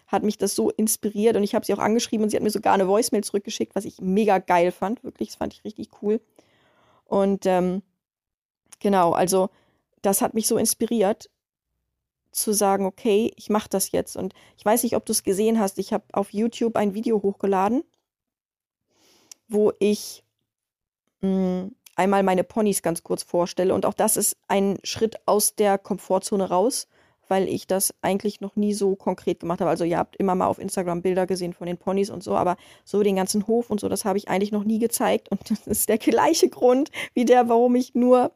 Hat 0.08 0.24
mich 0.24 0.38
das 0.38 0.56
so 0.56 0.70
inspiriert 0.70 1.36
und 1.36 1.44
ich 1.44 1.54
habe 1.54 1.66
sie 1.66 1.74
auch 1.74 1.80
angeschrieben 1.80 2.24
und 2.24 2.30
sie 2.30 2.38
hat 2.38 2.44
mir 2.44 2.50
sogar 2.50 2.74
eine 2.74 2.88
Voicemail 2.88 3.24
zurückgeschickt, 3.24 3.76
was 3.76 3.86
ich 3.86 4.00
mega 4.00 4.38
geil 4.38 4.72
fand. 4.72 5.04
Wirklich, 5.04 5.30
das 5.30 5.36
fand 5.36 5.54
ich 5.54 5.66
richtig 5.66 5.90
cool. 6.02 6.22
Und 7.06 7.46
ähm, 7.46 7.82
genau, 8.80 9.12
also 9.12 9.50
das 10.02 10.22
hat 10.22 10.34
mich 10.34 10.48
so 10.48 10.58
inspiriert, 10.58 11.30
zu 12.36 12.54
sagen, 12.54 12.86
okay, 12.86 13.32
ich 13.36 13.50
mache 13.50 13.70
das 13.70 13.92
jetzt. 13.92 14.16
Und 14.18 14.34
ich 14.58 14.66
weiß 14.66 14.84
nicht, 14.84 14.96
ob 14.96 15.06
du 15.06 15.12
es 15.12 15.24
gesehen 15.24 15.60
hast. 15.60 15.80
Ich 15.80 15.94
habe 15.94 16.06
auf 16.14 16.34
YouTube 16.34 16.76
ein 16.76 16.94
Video 16.94 17.22
hochgeladen, 17.22 17.84
wo 19.48 19.72
ich 19.80 20.24
mh, 21.22 21.30
hm, 21.30 21.76
einmal 21.96 22.24
meine 22.24 22.44
Ponys 22.44 22.82
ganz 22.82 23.04
kurz 23.04 23.24
vorstelle. 23.24 23.74
Und 23.74 23.86
auch 23.86 23.94
das 23.94 24.18
ist 24.18 24.38
ein 24.48 24.78
Schritt 24.84 25.18
aus 25.26 25.56
der 25.56 25.78
Komfortzone 25.78 26.50
raus 26.50 26.88
weil 27.28 27.48
ich 27.48 27.68
das 27.68 27.94
eigentlich 28.02 28.42
noch 28.42 28.56
nie 28.56 28.74
so 28.74 28.96
konkret 28.96 29.40
gemacht 29.40 29.62
habe. 29.62 29.70
Also 29.70 29.84
ihr 29.84 29.98
habt 29.98 30.16
immer 30.18 30.36
mal 30.36 30.48
auf 30.48 30.60
Instagram 30.60 31.02
Bilder 31.02 31.26
gesehen 31.26 31.54
von 31.54 31.68
den 31.68 31.78
Ponys 31.78 32.10
und 32.10 32.24
so, 32.24 32.36
aber 32.36 32.58
so 32.84 33.02
den 33.04 33.16
ganzen 33.16 33.48
Hof 33.48 33.70
und 33.70 33.80
so, 33.80 33.90
das 33.90 34.06
habe 34.06 34.18
ich 34.18 34.28
eigentlich 34.28 34.52
noch 34.52 34.64
nie 34.64 34.80
gezeigt. 34.80 35.30
Und 35.30 35.42
das 35.50 35.66
ist 35.68 35.90
der 35.90 35.98
gleiche 35.98 36.50
Grund 36.50 36.92
wie 37.14 37.26
der, 37.26 37.50
warum 37.50 37.76
ich 37.76 37.96
nur 37.96 38.32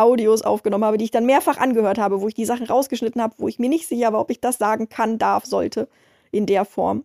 Audios 0.00 0.42
aufgenommen 0.42 0.84
habe, 0.84 0.98
die 0.98 1.04
ich 1.04 1.10
dann 1.10 1.26
mehrfach 1.26 1.58
angehört 1.58 1.98
habe, 1.98 2.20
wo 2.20 2.28
ich 2.28 2.34
die 2.34 2.44
Sachen 2.44 2.66
rausgeschnitten 2.66 3.22
habe, 3.22 3.34
wo 3.38 3.48
ich 3.48 3.58
mir 3.58 3.68
nicht 3.68 3.86
sicher 3.86 4.12
war, 4.12 4.20
ob 4.20 4.30
ich 4.30 4.40
das 4.40 4.58
sagen 4.58 4.88
kann, 4.88 5.18
darf, 5.18 5.46
sollte 5.46 5.88
in 6.30 6.46
der 6.46 6.64
Form. 6.64 7.04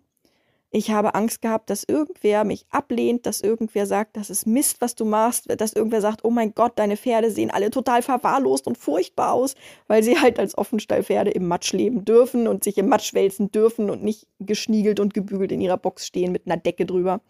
Ich 0.77 0.91
habe 0.91 1.15
Angst 1.15 1.41
gehabt, 1.41 1.69
dass 1.69 1.85
irgendwer 1.85 2.43
mich 2.43 2.65
ablehnt, 2.69 3.25
dass 3.25 3.39
irgendwer 3.39 3.85
sagt, 3.85 4.17
das 4.17 4.29
ist 4.29 4.45
Mist, 4.45 4.81
was 4.81 4.93
du 4.93 5.05
machst, 5.05 5.45
dass 5.57 5.71
irgendwer 5.71 6.01
sagt, 6.01 6.25
oh 6.25 6.29
mein 6.29 6.53
Gott, 6.53 6.73
deine 6.75 6.97
Pferde 6.97 7.31
sehen 7.31 7.49
alle 7.49 7.69
total 7.69 8.01
verwahrlost 8.01 8.67
und 8.67 8.77
furchtbar 8.77 9.31
aus, 9.31 9.55
weil 9.87 10.03
sie 10.03 10.19
halt 10.19 10.37
als 10.37 10.57
Offenstallpferde 10.57 11.31
im 11.31 11.47
Matsch 11.47 11.71
leben 11.71 12.03
dürfen 12.03 12.45
und 12.49 12.65
sich 12.65 12.77
im 12.77 12.89
Matsch 12.89 13.13
wälzen 13.13 13.51
dürfen 13.51 13.89
und 13.89 14.03
nicht 14.03 14.27
geschniegelt 14.39 14.99
und 14.99 15.13
gebügelt 15.13 15.53
in 15.53 15.61
ihrer 15.61 15.77
Box 15.77 16.07
stehen 16.07 16.33
mit 16.33 16.45
einer 16.45 16.57
Decke 16.57 16.85
drüber. 16.85 17.21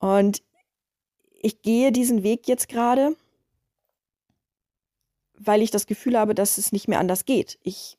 Und 0.00 0.42
ich 1.40 1.62
gehe 1.62 1.92
diesen 1.92 2.24
Weg 2.24 2.48
jetzt 2.48 2.68
gerade, 2.68 3.14
weil 5.42 5.62
ich 5.62 5.70
das 5.70 5.86
Gefühl 5.86 6.18
habe, 6.18 6.34
dass 6.34 6.58
es 6.58 6.70
nicht 6.70 6.86
mehr 6.86 7.00
anders 7.00 7.24
geht. 7.24 7.58
Ich 7.62 7.98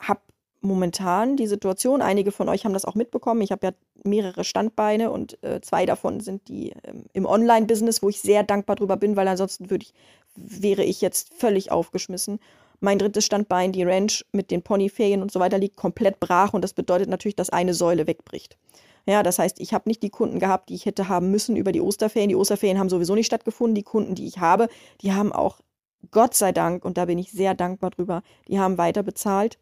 habe 0.00 0.20
momentan 0.60 1.36
die 1.36 1.46
Situation, 1.46 2.02
einige 2.02 2.32
von 2.32 2.48
euch 2.48 2.64
haben 2.64 2.72
das 2.72 2.84
auch 2.84 2.96
mitbekommen, 2.96 3.40
ich 3.40 3.52
habe 3.52 3.68
ja 3.68 3.72
mehrere 4.04 4.42
Standbeine 4.42 5.10
und 5.10 5.42
äh, 5.42 5.60
zwei 5.60 5.86
davon 5.86 6.20
sind 6.20 6.48
die 6.48 6.72
ähm, 6.84 7.04
im 7.12 7.24
Online-Business, 7.24 8.02
wo 8.02 8.08
ich 8.08 8.20
sehr 8.20 8.42
dankbar 8.42 8.76
drüber 8.76 8.96
bin, 8.96 9.16
weil 9.16 9.28
ansonsten 9.28 9.70
würde 9.70 9.84
ich, 9.84 9.94
wäre 10.34 10.82
ich 10.82 11.00
jetzt 11.00 11.34
völlig 11.34 11.70
aufgeschmissen. 11.70 12.40
Mein 12.80 12.98
drittes 12.98 13.24
Standbein, 13.24 13.72
die 13.72 13.84
Ranch 13.84 14.24
mit 14.32 14.50
den 14.50 14.62
Ponyferien 14.62 15.22
und 15.22 15.30
so 15.30 15.40
weiter, 15.40 15.58
liegt 15.58 15.76
komplett 15.76 16.20
brach 16.20 16.52
und 16.52 16.62
das 16.62 16.74
bedeutet 16.74 17.08
natürlich, 17.08 17.36
dass 17.36 17.50
eine 17.50 17.74
Säule 17.74 18.06
wegbricht. 18.06 18.58
Ja, 19.06 19.22
das 19.22 19.38
heißt, 19.38 19.60
ich 19.60 19.72
habe 19.72 19.88
nicht 19.88 20.02
die 20.02 20.10
Kunden 20.10 20.40
gehabt, 20.40 20.68
die 20.68 20.74
ich 20.74 20.84
hätte 20.84 21.08
haben 21.08 21.30
müssen 21.30 21.54
über 21.54 21.70
die 21.70 21.80
Osterferien. 21.80 22.28
Die 22.28 22.34
Osterferien 22.34 22.78
haben 22.78 22.88
sowieso 22.88 23.14
nicht 23.14 23.26
stattgefunden. 23.26 23.76
Die 23.76 23.84
Kunden, 23.84 24.16
die 24.16 24.26
ich 24.26 24.38
habe, 24.38 24.68
die 25.00 25.12
haben 25.12 25.32
auch 25.32 25.60
Gott 26.10 26.34
sei 26.34 26.52
Dank, 26.52 26.84
und 26.84 26.98
da 26.98 27.06
bin 27.06 27.18
ich 27.18 27.32
sehr 27.32 27.54
dankbar 27.54 27.90
drüber, 27.90 28.22
die 28.48 28.58
haben 28.58 28.78
weiter 28.78 29.02
bezahlt. 29.02 29.58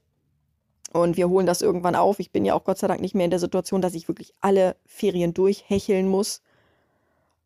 Und 0.92 1.16
wir 1.16 1.28
holen 1.28 1.46
das 1.46 1.60
irgendwann 1.60 1.96
auf. 1.96 2.20
Ich 2.20 2.30
bin 2.30 2.44
ja 2.44 2.54
auch 2.54 2.62
Gott 2.62 2.78
sei 2.78 2.86
Dank 2.86 3.00
nicht 3.00 3.14
mehr 3.14 3.24
in 3.24 3.30
der 3.30 3.40
Situation, 3.40 3.82
dass 3.82 3.94
ich 3.94 4.06
wirklich 4.06 4.32
alle 4.40 4.76
Ferien 4.86 5.34
durchhecheln 5.34 6.08
muss. 6.08 6.40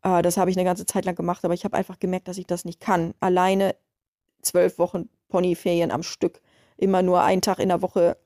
Äh, 0.03 0.21
das 0.21 0.37
habe 0.37 0.51
ich 0.51 0.57
eine 0.57 0.65
ganze 0.65 0.85
Zeit 0.85 1.05
lang 1.05 1.15
gemacht, 1.15 1.43
aber 1.43 1.55
ich 1.55 1.65
habe 1.65 1.75
einfach 1.75 1.99
gemerkt, 1.99 2.27
dass 2.27 2.37
ich 2.37 2.45
das 2.45 2.63
nicht 2.63 2.79
kann. 2.79 3.13
Alleine 3.19 3.75
zwölf 4.41 4.77
Wochen 4.77 5.09
Ponyferien 5.29 5.91
am 5.91 6.03
Stück. 6.03 6.41
Immer 6.77 7.01
nur 7.01 7.21
einen 7.21 7.41
Tag 7.41 7.59
in 7.59 7.69
der 7.69 7.81
Woche 7.81 8.17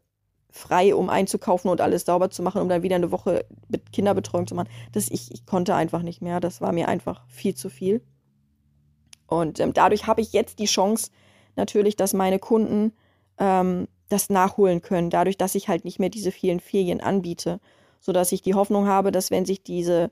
frei, 0.50 0.94
um 0.94 1.10
einzukaufen 1.10 1.72
und 1.72 1.82
alles 1.82 2.06
sauber 2.06 2.30
zu 2.30 2.44
machen, 2.44 2.62
um 2.62 2.70
dann 2.70 2.84
wieder 2.84 2.96
eine 2.96 3.12
Woche 3.12 3.46
mit 3.70 3.92
Kinderbetreuung 3.92 4.46
zu 4.46 4.56
machen. 4.56 4.70
Das, 4.92 5.10
ich, 5.10 5.32
ich 5.32 5.46
konnte 5.46 5.74
einfach 5.74 6.04
nicht 6.04 6.22
mehr. 6.22 6.40
Das 6.40 6.62
war 6.62 6.72
mir 6.72 6.88
einfach 6.88 7.26
viel 7.28 7.56
zu 7.56 7.70
viel. 7.70 8.02
Und 9.40 9.60
ähm, 9.60 9.74
dadurch 9.74 10.08
habe 10.08 10.22
ich 10.22 10.34
jetzt 10.34 10.60
die 10.60 10.66
Chance, 10.66 11.12
natürlich, 11.56 11.96
dass 11.96 12.14
meine 12.14 12.40
Kunden 12.40 12.94
ähm, 13.38 13.88
das 14.10 14.30
nachholen 14.30 14.82
können, 14.82 15.10
dadurch, 15.10 15.38
dass 15.38 15.56
ich 15.56 15.68
halt 15.68 15.86
nicht 15.86 16.00
mehr 16.00 16.10
diese 16.10 16.32
vielen 16.32 16.60
Ferien 16.60 17.02
anbiete, 17.02 17.60
sodass 18.00 18.32
ich 18.32 18.42
die 18.42 18.54
Hoffnung 18.54 18.88
habe, 18.88 19.12
dass 19.12 19.32
wenn 19.32 19.46
sich 19.46 19.64
diese, 19.64 20.12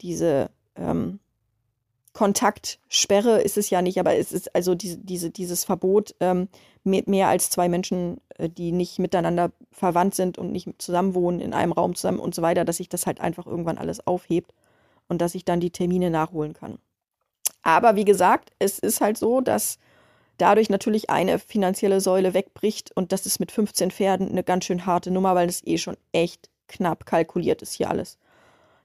diese 0.00 0.50
ähm, 0.76 1.18
Kontaktsperre 2.12 3.42
ist 3.42 3.58
es 3.58 3.70
ja 3.70 3.82
nicht, 3.82 3.98
aber 3.98 4.16
es 4.16 4.32
ist 4.32 4.54
also 4.54 4.74
diese, 4.74 4.98
diese, 4.98 5.30
dieses 5.30 5.64
Verbot, 5.64 6.14
ähm, 6.20 6.48
mit 6.84 7.08
mehr 7.08 7.28
als 7.28 7.50
zwei 7.50 7.68
Menschen, 7.68 8.20
äh, 8.36 8.48
die 8.48 8.70
nicht 8.70 8.98
miteinander 8.98 9.50
verwandt 9.72 10.14
sind 10.14 10.38
und 10.38 10.52
nicht 10.52 10.68
zusammenwohnen 10.78 11.40
in 11.40 11.52
einem 11.52 11.72
Raum 11.72 11.94
zusammen 11.96 12.20
und 12.20 12.34
so 12.34 12.42
weiter, 12.42 12.64
dass 12.64 12.76
sich 12.76 12.88
das 12.88 13.06
halt 13.06 13.20
einfach 13.20 13.46
irgendwann 13.46 13.78
alles 13.78 14.06
aufhebt 14.06 14.54
und 15.08 15.20
dass 15.20 15.34
ich 15.34 15.44
dann 15.44 15.60
die 15.60 15.70
Termine 15.70 16.10
nachholen 16.10 16.52
kann. 16.52 16.78
Aber 17.64 17.96
wie 17.96 18.04
gesagt, 18.04 18.52
es 18.58 18.78
ist 18.78 19.00
halt 19.00 19.16
so, 19.16 19.40
dass 19.40 19.78
dadurch 20.36 20.68
natürlich 20.68 21.10
eine 21.10 21.38
finanzielle 21.38 22.00
Säule 22.00 22.34
wegbricht 22.34 22.92
und 22.94 23.10
das 23.10 23.26
ist 23.26 23.40
mit 23.40 23.50
15 23.50 23.90
Pferden 23.90 24.28
eine 24.28 24.44
ganz 24.44 24.66
schön 24.66 24.86
harte 24.86 25.10
Nummer, 25.10 25.34
weil 25.34 25.46
das 25.46 25.66
eh 25.66 25.78
schon 25.78 25.96
echt 26.12 26.50
knapp 26.68 27.06
kalkuliert 27.06 27.62
ist 27.62 27.72
hier 27.72 27.88
alles. 27.88 28.18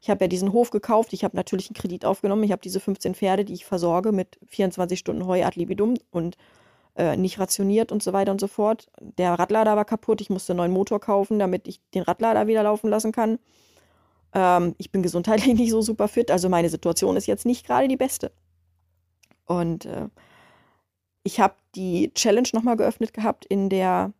Ich 0.01 0.09
habe 0.09 0.23
ja 0.23 0.27
diesen 0.29 0.53
Hof 0.53 0.69
gekauft, 0.69 1.11
ich 1.11 1.25
habe 1.25 1.35
natürlich 1.35 1.69
einen 1.69 1.75
Kredit 1.75 2.05
aufgenommen, 2.05 2.43
ich 2.43 2.53
habe 2.53 2.61
diese 2.61 2.79
15 2.79 3.15
Pferde, 3.15 3.43
die 3.43 3.53
ich 3.53 3.65
versorge 3.65 4.13
mit 4.13 4.39
24 4.47 4.97
Stunden 4.97 5.27
Heu 5.27 5.43
ad 5.43 5.59
libidum 5.59 5.95
und 6.11 6.37
äh, 6.95 7.17
nicht 7.17 7.37
rationiert 7.37 7.91
und 7.91 8.01
so 8.01 8.13
weiter 8.13 8.31
und 8.31 8.39
so 8.39 8.47
fort. 8.47 8.87
Der 9.01 9.33
Radlader 9.33 9.75
war 9.75 9.83
kaputt, 9.83 10.21
ich 10.21 10.29
musste 10.29 10.53
einen 10.53 10.57
neuen 10.57 10.71
Motor 10.71 11.01
kaufen, 11.01 11.37
damit 11.37 11.67
ich 11.67 11.81
den 11.93 12.03
Radlader 12.03 12.47
wieder 12.47 12.63
laufen 12.63 12.89
lassen 12.89 13.11
kann. 13.11 13.39
Ähm, 14.33 14.75
ich 14.77 14.89
bin 14.89 15.03
gesundheitlich 15.03 15.53
nicht 15.59 15.71
so 15.71 15.81
super 15.81 16.07
fit, 16.07 16.31
also 16.31 16.47
meine 16.47 16.69
Situation 16.69 17.17
ist 17.17 17.27
jetzt 17.27 17.45
nicht 17.45 17.65
gerade 17.65 17.89
die 17.89 17.97
beste. 17.97 18.31
Und 19.49 19.85
äh, 19.85 20.09
ich 21.23 21.39
habe 21.39 21.55
die 21.75 22.13
Challenge 22.13 22.47
nochmal 22.53 22.77
geöffnet 22.77 23.13
gehabt 23.13 23.45
in 23.45 23.69
der, 23.69 24.13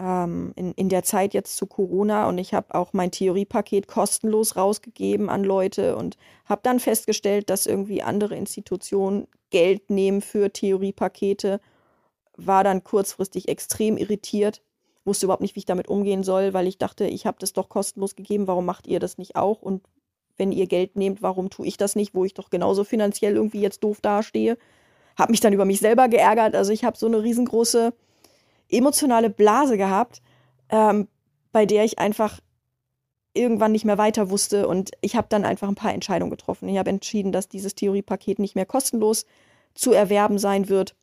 ähm, 0.00 0.52
in, 0.56 0.72
in 0.72 0.88
der 0.88 1.02
Zeit 1.02 1.34
jetzt 1.34 1.56
zu 1.56 1.66
Corona. 1.66 2.26
Und 2.26 2.38
ich 2.38 2.54
habe 2.54 2.74
auch 2.74 2.94
mein 2.94 3.10
Theoriepaket 3.10 3.86
kostenlos 3.86 4.56
rausgegeben 4.56 5.28
an 5.28 5.44
Leute 5.44 5.94
und 5.94 6.16
habe 6.46 6.62
dann 6.64 6.80
festgestellt, 6.80 7.50
dass 7.50 7.66
irgendwie 7.66 8.02
andere 8.02 8.34
Institutionen 8.34 9.28
Geld 9.50 9.90
nehmen 9.90 10.22
für 10.22 10.50
Theoriepakete, 10.50 11.60
war 12.36 12.64
dann 12.64 12.82
kurzfristig 12.82 13.48
extrem 13.48 13.98
irritiert, 13.98 14.62
wusste 15.04 15.26
überhaupt 15.26 15.42
nicht, 15.42 15.54
wie 15.54 15.60
ich 15.60 15.66
damit 15.66 15.88
umgehen 15.88 16.22
soll, 16.22 16.54
weil 16.54 16.66
ich 16.66 16.78
dachte, 16.78 17.06
ich 17.06 17.26
habe 17.26 17.38
das 17.40 17.52
doch 17.52 17.68
kostenlos 17.68 18.16
gegeben, 18.16 18.46
warum 18.46 18.64
macht 18.64 18.86
ihr 18.86 19.00
das 19.00 19.18
nicht 19.18 19.36
auch? 19.36 19.60
Und 19.60 19.82
wenn 20.38 20.52
ihr 20.52 20.66
Geld 20.66 20.96
nehmt, 20.96 21.20
warum 21.20 21.50
tue 21.50 21.66
ich 21.66 21.76
das 21.76 21.96
nicht, 21.96 22.14
wo 22.14 22.24
ich 22.24 22.34
doch 22.34 22.50
genauso 22.50 22.84
finanziell 22.84 23.34
irgendwie 23.34 23.60
jetzt 23.60 23.84
doof 23.84 24.00
dastehe? 24.00 24.56
Habe 25.16 25.32
mich 25.32 25.40
dann 25.40 25.52
über 25.52 25.64
mich 25.64 25.80
selber 25.80 26.08
geärgert. 26.08 26.54
Also 26.54 26.72
ich 26.72 26.84
habe 26.84 26.96
so 26.96 27.06
eine 27.06 27.22
riesengroße 27.22 27.92
emotionale 28.68 29.30
Blase 29.30 29.76
gehabt, 29.76 30.22
ähm, 30.70 31.08
bei 31.52 31.66
der 31.66 31.84
ich 31.84 31.98
einfach 31.98 32.40
irgendwann 33.34 33.72
nicht 33.72 33.84
mehr 33.84 33.98
weiter 33.98 34.30
wusste 34.30 34.66
und 34.66 34.90
ich 35.00 35.16
habe 35.16 35.28
dann 35.28 35.44
einfach 35.44 35.68
ein 35.68 35.74
paar 35.74 35.92
Entscheidungen 35.92 36.30
getroffen. 36.30 36.68
Ich 36.68 36.78
habe 36.78 36.90
entschieden, 36.90 37.32
dass 37.32 37.48
dieses 37.48 37.74
Theoriepaket 37.74 38.38
nicht 38.38 38.54
mehr 38.54 38.66
kostenlos 38.66 39.26
zu 39.74 39.92
erwerben 39.92 40.38
sein 40.38 40.68
wird, 40.68 40.96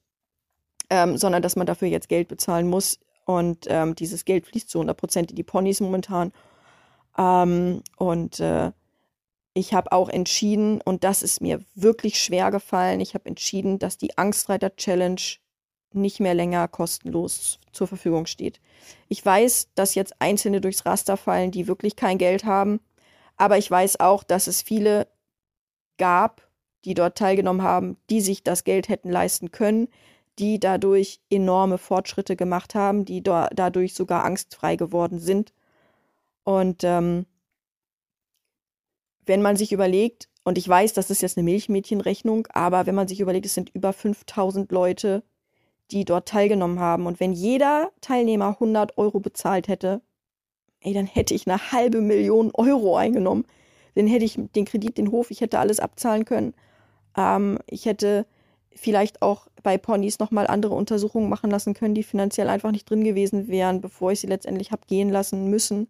ähm, 0.90 1.18
sondern 1.18 1.42
dass 1.42 1.56
man 1.56 1.68
dafür 1.68 1.88
jetzt 1.88 2.10
Geld 2.10 2.28
bezahlen 2.28 2.68
muss. 2.70 3.00
Und 3.26 3.66
ähm, 3.70 3.96
dieses 3.96 4.26
Geld 4.26 4.46
fließt 4.46 4.70
zu 4.70 4.80
100 4.80 4.98
Prozent 4.98 5.32
in 5.32 5.36
die 5.36 5.44
Ponys 5.44 5.82
momentan. 5.82 6.32
Ähm, 7.18 7.82
und 7.98 8.40
äh, 8.40 8.72
ich 9.56 9.74
habe 9.74 9.94
auch 9.94 10.10
entschieden, 10.10 10.82
und 10.82 11.04
das 11.06 11.24
ist 11.24 11.42
mir 11.42 11.62
wirklich 11.74 12.22
schwer 12.22 12.52
gefallen, 12.52 13.00
ich 13.00 13.14
habe 13.16 13.26
entschieden, 13.28 13.80
dass 13.80 13.98
die 13.98 14.18
Angstreiter 14.18 14.76
Challenge 14.76 15.22
nicht 15.94 16.20
mehr 16.20 16.34
länger 16.34 16.68
kostenlos 16.68 17.60
zur 17.72 17.88
Verfügung 17.88 18.26
steht. 18.26 18.60
Ich 19.08 19.26
weiß, 19.26 19.70
dass 19.74 19.96
jetzt 19.96 20.14
Einzelne 20.20 20.60
durchs 20.60 20.86
Raster 20.86 21.16
fallen, 21.16 21.52
die 21.52 21.68
wirklich 21.68 21.96
kein 21.96 22.18
Geld 22.18 22.44
haben, 22.44 22.82
aber 23.38 23.58
ich 23.58 23.72
weiß 23.72 24.02
auch, 24.02 24.26
dass 24.26 24.48
es 24.48 24.62
viele 24.62 25.08
gab, 25.98 26.50
die 26.84 26.94
dort 26.94 27.18
teilgenommen 27.18 27.64
haben, 27.64 27.98
die 28.10 28.20
sich 28.20 28.44
das 28.44 28.66
Geld 28.66 28.90
hätten 28.90 29.10
leisten 29.10 29.52
können, 29.52 29.88
die 30.38 30.60
dadurch 30.60 31.22
enorme 31.30 31.78
Fortschritte 31.78 32.36
gemacht 32.36 32.76
haben, 32.76 33.06
die 33.06 33.24
da, 33.24 33.48
dadurch 33.56 33.94
sogar 33.94 34.26
angstfrei 34.26 34.76
geworden 34.76 35.18
sind. 35.20 35.54
Und 36.44 36.84
ähm, 36.84 37.26
wenn 39.26 39.42
man 39.42 39.56
sich 39.56 39.72
überlegt, 39.72 40.30
und 40.44 40.58
ich 40.58 40.68
weiß, 40.68 40.94
das 40.94 41.10
ist 41.10 41.22
jetzt 41.22 41.38
eine 41.38 41.44
Milchmädchenrechnung, 41.44 42.48
aber 42.54 42.86
wenn 42.86 42.96
man 42.96 43.08
sich 43.08 43.20
überlegt, 43.20 43.48
es 43.48 43.56
sind 43.56 43.72
über 43.74 43.94
5000 43.94 44.72
Leute, 44.72 45.24
die 45.92 46.06
dort 46.06 46.28
teilgenommen 46.28 46.80
haben. 46.80 47.08
Und 47.08 47.20
wenn 47.20 47.34
jeder 47.34 47.92
Teilnehmer 48.02 48.50
100 48.50 48.98
Euro 48.98 49.20
bezahlt 49.20 49.68
hätte, 49.68 50.02
ey, 50.82 50.94
dann 50.94 51.08
hätte 51.08 51.34
ich 51.34 51.48
eine 51.48 51.72
halbe 51.72 52.02
Million 52.02 52.52
Euro 52.54 52.96
eingenommen. 52.96 53.46
Dann 53.96 54.08
hätte 54.08 54.26
ich 54.26 54.40
den 54.56 54.66
Kredit, 54.66 54.98
den 54.98 55.12
Hof, 55.12 55.32
ich 55.32 55.42
hätte 55.42 55.60
alles 55.60 55.80
abzahlen 55.80 56.26
können. 56.26 56.54
Ähm, 57.18 57.60
ich 57.68 57.86
hätte 57.86 58.26
vielleicht 58.72 59.22
auch 59.22 59.48
bei 59.64 59.78
Ponys 59.78 60.20
nochmal 60.20 60.48
andere 60.48 60.76
Untersuchungen 60.76 61.30
machen 61.30 61.50
lassen 61.50 61.74
können, 61.74 61.96
die 61.96 62.04
finanziell 62.04 62.50
einfach 62.50 62.72
nicht 62.72 62.90
drin 62.90 63.04
gewesen 63.04 63.48
wären, 63.48 63.82
bevor 63.82 64.12
ich 64.12 64.20
sie 64.20 64.28
letztendlich 64.28 64.72
habe 64.72 64.86
gehen 64.86 65.10
lassen 65.10 65.50
müssen. 65.50 65.88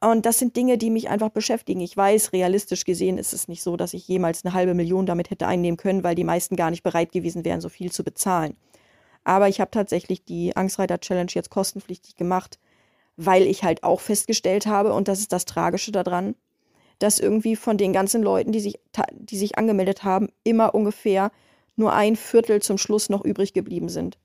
Und 0.00 0.26
das 0.26 0.38
sind 0.38 0.56
Dinge, 0.56 0.78
die 0.78 0.90
mich 0.90 1.08
einfach 1.08 1.30
beschäftigen. 1.30 1.80
Ich 1.80 1.96
weiß, 1.96 2.32
realistisch 2.32 2.84
gesehen 2.84 3.18
ist 3.18 3.32
es 3.32 3.48
nicht 3.48 3.62
so, 3.62 3.76
dass 3.76 3.94
ich 3.94 4.06
jemals 4.06 4.44
eine 4.44 4.54
halbe 4.54 4.74
Million 4.74 5.06
damit 5.06 5.30
hätte 5.30 5.46
einnehmen 5.46 5.76
können, 5.76 6.04
weil 6.04 6.14
die 6.14 6.24
meisten 6.24 6.54
gar 6.54 6.70
nicht 6.70 6.84
bereit 6.84 7.10
gewesen 7.10 7.44
wären, 7.44 7.60
so 7.60 7.68
viel 7.68 7.90
zu 7.90 8.04
bezahlen. 8.04 8.56
Aber 9.24 9.48
ich 9.48 9.60
habe 9.60 9.72
tatsächlich 9.72 10.24
die 10.24 10.56
Angstreiter 10.56 11.00
Challenge 11.00 11.32
jetzt 11.34 11.50
kostenpflichtig 11.50 12.14
gemacht, 12.14 12.60
weil 13.16 13.42
ich 13.42 13.64
halt 13.64 13.82
auch 13.82 14.00
festgestellt 14.00 14.66
habe, 14.66 14.92
und 14.92 15.08
das 15.08 15.18
ist 15.18 15.32
das 15.32 15.44
Tragische 15.44 15.90
daran, 15.90 16.36
dass 17.00 17.18
irgendwie 17.18 17.56
von 17.56 17.76
den 17.76 17.92
ganzen 17.92 18.22
Leuten, 18.22 18.52
die 18.52 18.60
sich, 18.60 18.78
die 19.12 19.36
sich 19.36 19.58
angemeldet 19.58 20.04
haben, 20.04 20.28
immer 20.44 20.74
ungefähr 20.74 21.32
nur 21.76 21.92
ein 21.92 22.16
Viertel 22.16 22.62
zum 22.62 22.78
Schluss 22.78 23.08
noch 23.08 23.24
übrig 23.24 23.52
geblieben 23.52 23.88
sind. 23.88 24.18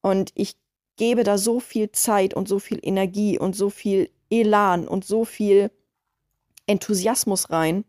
Und 0.00 0.30
ich 0.34 0.56
gebe 0.96 1.24
da 1.24 1.38
so 1.38 1.60
viel 1.60 1.92
Zeit 1.92 2.34
und 2.34 2.48
so 2.48 2.58
viel 2.58 2.78
Energie 2.82 3.38
und 3.38 3.54
so 3.54 3.70
viel 3.70 4.10
Elan 4.30 4.88
und 4.88 5.04
so 5.04 5.24
viel 5.24 5.70
Enthusiasmus 6.66 7.50
rein. 7.50 7.84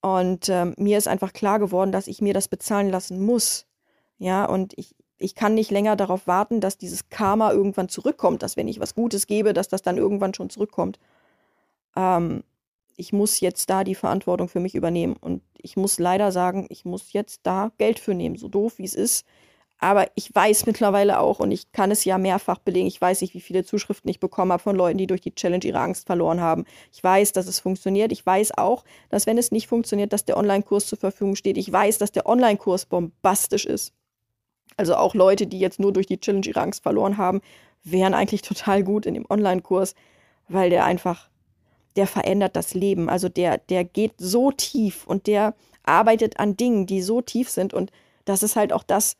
Und 0.00 0.48
äh, 0.48 0.72
mir 0.76 0.98
ist 0.98 1.08
einfach 1.08 1.32
klar 1.32 1.58
geworden, 1.58 1.92
dass 1.92 2.06
ich 2.06 2.22
mir 2.22 2.34
das 2.34 2.48
bezahlen 2.48 2.88
lassen 2.88 3.20
muss. 3.20 3.66
Ja, 4.18 4.44
und 4.44 4.72
ich, 4.76 4.94
ich 5.18 5.34
kann 5.34 5.54
nicht 5.54 5.70
länger 5.70 5.96
darauf 5.96 6.26
warten, 6.26 6.60
dass 6.60 6.78
dieses 6.78 7.08
Karma 7.08 7.52
irgendwann 7.52 7.88
zurückkommt, 7.88 8.42
dass 8.42 8.56
wenn 8.56 8.68
ich 8.68 8.80
was 8.80 8.94
Gutes 8.94 9.26
gebe, 9.26 9.52
dass 9.52 9.68
das 9.68 9.82
dann 9.82 9.96
irgendwann 9.98 10.34
schon 10.34 10.50
zurückkommt 10.50 10.98
ähm, 11.98 12.44
ich 12.96 13.12
muss 13.12 13.40
jetzt 13.40 13.70
da 13.70 13.84
die 13.84 13.94
Verantwortung 13.94 14.48
für 14.48 14.60
mich 14.60 14.74
übernehmen. 14.74 15.16
Und 15.20 15.42
ich 15.56 15.76
muss 15.76 15.98
leider 15.98 16.32
sagen, 16.32 16.66
ich 16.70 16.84
muss 16.84 17.12
jetzt 17.12 17.40
da 17.44 17.70
Geld 17.78 17.98
für 17.98 18.14
nehmen, 18.14 18.36
so 18.36 18.48
doof 18.48 18.78
wie 18.78 18.84
es 18.84 18.94
ist. 18.94 19.26
Aber 19.80 20.08
ich 20.16 20.34
weiß 20.34 20.66
mittlerweile 20.66 21.20
auch, 21.20 21.38
und 21.38 21.52
ich 21.52 21.70
kann 21.70 21.92
es 21.92 22.04
ja 22.04 22.18
mehrfach 22.18 22.58
belegen, 22.58 22.88
ich 22.88 23.00
weiß 23.00 23.20
nicht, 23.20 23.34
wie 23.34 23.40
viele 23.40 23.64
Zuschriften 23.64 24.10
ich 24.10 24.18
bekommen 24.18 24.50
habe 24.50 24.62
von 24.62 24.74
Leuten, 24.74 24.98
die 24.98 25.06
durch 25.06 25.20
die 25.20 25.34
Challenge 25.34 25.64
ihre 25.64 25.78
Angst 25.78 26.06
verloren 26.06 26.40
haben. 26.40 26.64
Ich 26.92 27.02
weiß, 27.02 27.32
dass 27.32 27.46
es 27.46 27.60
funktioniert. 27.60 28.10
Ich 28.10 28.26
weiß 28.26 28.58
auch, 28.58 28.84
dass 29.08 29.26
wenn 29.26 29.38
es 29.38 29.52
nicht 29.52 29.68
funktioniert, 29.68 30.12
dass 30.12 30.24
der 30.24 30.36
Online-Kurs 30.36 30.86
zur 30.86 30.98
Verfügung 30.98 31.36
steht. 31.36 31.56
Ich 31.56 31.72
weiß, 31.72 31.98
dass 31.98 32.10
der 32.10 32.26
Online-Kurs 32.26 32.86
bombastisch 32.86 33.66
ist. 33.66 33.92
Also 34.76 34.96
auch 34.96 35.14
Leute, 35.14 35.46
die 35.46 35.60
jetzt 35.60 35.78
nur 35.78 35.92
durch 35.92 36.06
die 36.06 36.18
Challenge 36.18 36.46
ihre 36.46 36.60
Angst 36.60 36.82
verloren 36.82 37.16
haben, 37.16 37.40
wären 37.84 38.14
eigentlich 38.14 38.42
total 38.42 38.82
gut 38.82 39.06
in 39.06 39.14
dem 39.14 39.26
Online-Kurs, 39.30 39.94
weil 40.48 40.70
der 40.70 40.84
einfach 40.84 41.30
der 41.96 42.06
verändert 42.06 42.54
das 42.54 42.74
Leben. 42.74 43.08
Also 43.08 43.28
der, 43.28 43.58
der 43.58 43.84
geht 43.84 44.14
so 44.18 44.52
tief 44.52 45.06
und 45.06 45.26
der 45.26 45.54
arbeitet 45.82 46.38
an 46.38 46.56
Dingen, 46.56 46.86
die 46.86 47.02
so 47.02 47.20
tief 47.20 47.50
sind. 47.50 47.74
Und 47.74 47.90
das 48.24 48.42
ist 48.42 48.54
halt 48.54 48.72
auch 48.72 48.84
das, 48.84 49.16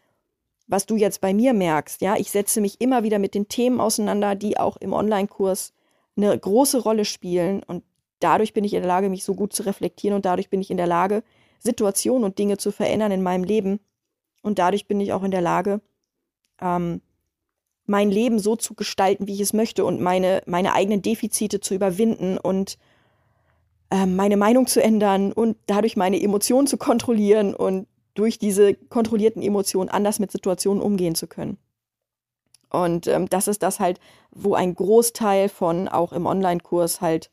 was 0.69 0.87
du 0.87 0.97
jetzt 0.97 1.21
bei 1.21 1.35
mir 1.35 1.55
merkst. 1.55 2.03
Ja, 2.03 2.17
ich 2.17 2.31
setze 2.31 2.61
mich 2.61 2.81
immer 2.81 3.03
wieder 3.03 3.19
mit 3.19 3.35
den 3.35 3.49
Themen 3.49 3.81
auseinander, 3.81 4.35
die 4.35 4.59
auch 4.59 4.77
im 4.77 4.93
Online-Kurs 4.93 5.73
eine 6.17 6.39
große 6.39 6.83
Rolle 6.83 7.07
spielen. 7.07 7.63
Und 7.63 7.85
dadurch 8.21 8.53
bin 8.53 8.65
ich 8.65 8.75
in 8.75 8.83
der 8.83 8.89
Lage, 8.89 9.09
mich 9.09 9.25
so 9.25 9.35
gut 9.35 9.53
zu 9.53 9.65
reflektieren 9.65 10.15
und 10.15 10.27
dadurch 10.27 10.51
bin 10.51 10.61
ich 10.61 10.71
in 10.71 10.77
der 10.77 10.87
Lage, 10.87 11.25
Situationen 11.59 12.25
und 12.25 12.39
Dinge 12.39 12.59
zu 12.59 12.71
verändern 12.71 13.11
in 13.11 13.23
meinem 13.23 13.45
Leben. 13.45 13.81
Und 14.43 14.59
dadurch 14.59 14.87
bin 14.87 15.01
ich 15.01 15.13
auch 15.13 15.25
in 15.25 15.31
der 15.31 15.41
Lage, 15.41 15.81
ähm, 16.61 17.01
mein 17.87 18.11
Leben 18.11 18.39
so 18.39 18.55
zu 18.55 18.75
gestalten, 18.75 19.27
wie 19.27 19.35
ich 19.35 19.41
es 19.41 19.55
möchte 19.55 19.85
und 19.87 20.01
meine, 20.01 20.43
meine 20.47 20.75
eigenen 20.75 21.01
Defizite 21.01 21.61
zu 21.61 21.75
überwinden 21.75 22.37
und 22.37 22.79
äh, 23.91 24.05
meine 24.05 24.37
Meinung 24.37 24.67
zu 24.67 24.83
ändern 24.83 25.33
und 25.33 25.57
dadurch 25.67 25.97
meine 25.97 26.23
Emotionen 26.23 26.67
zu 26.67 26.77
kontrollieren 26.77 27.55
und 27.55 27.87
durch 28.19 28.41
diese 28.41 28.75
kontrollierten 28.75 29.43
Emotionen 29.43 29.89
anders 29.89 30.19
mit 30.19 30.33
Situationen 30.33 30.83
umgehen 30.83 31.15
zu 31.15 31.29
können. 31.29 31.57
Und 32.69 33.07
ähm, 33.07 33.29
das 33.29 33.47
ist 33.47 33.63
das 33.63 33.79
halt, 33.79 34.01
wo 34.33 34.55
ein 34.55 34.75
Großteil 34.75 35.49
von 35.49 35.87
auch 35.87 36.13
im 36.13 36.27
Online-Kurs 36.27 37.01
halt, 37.01 37.31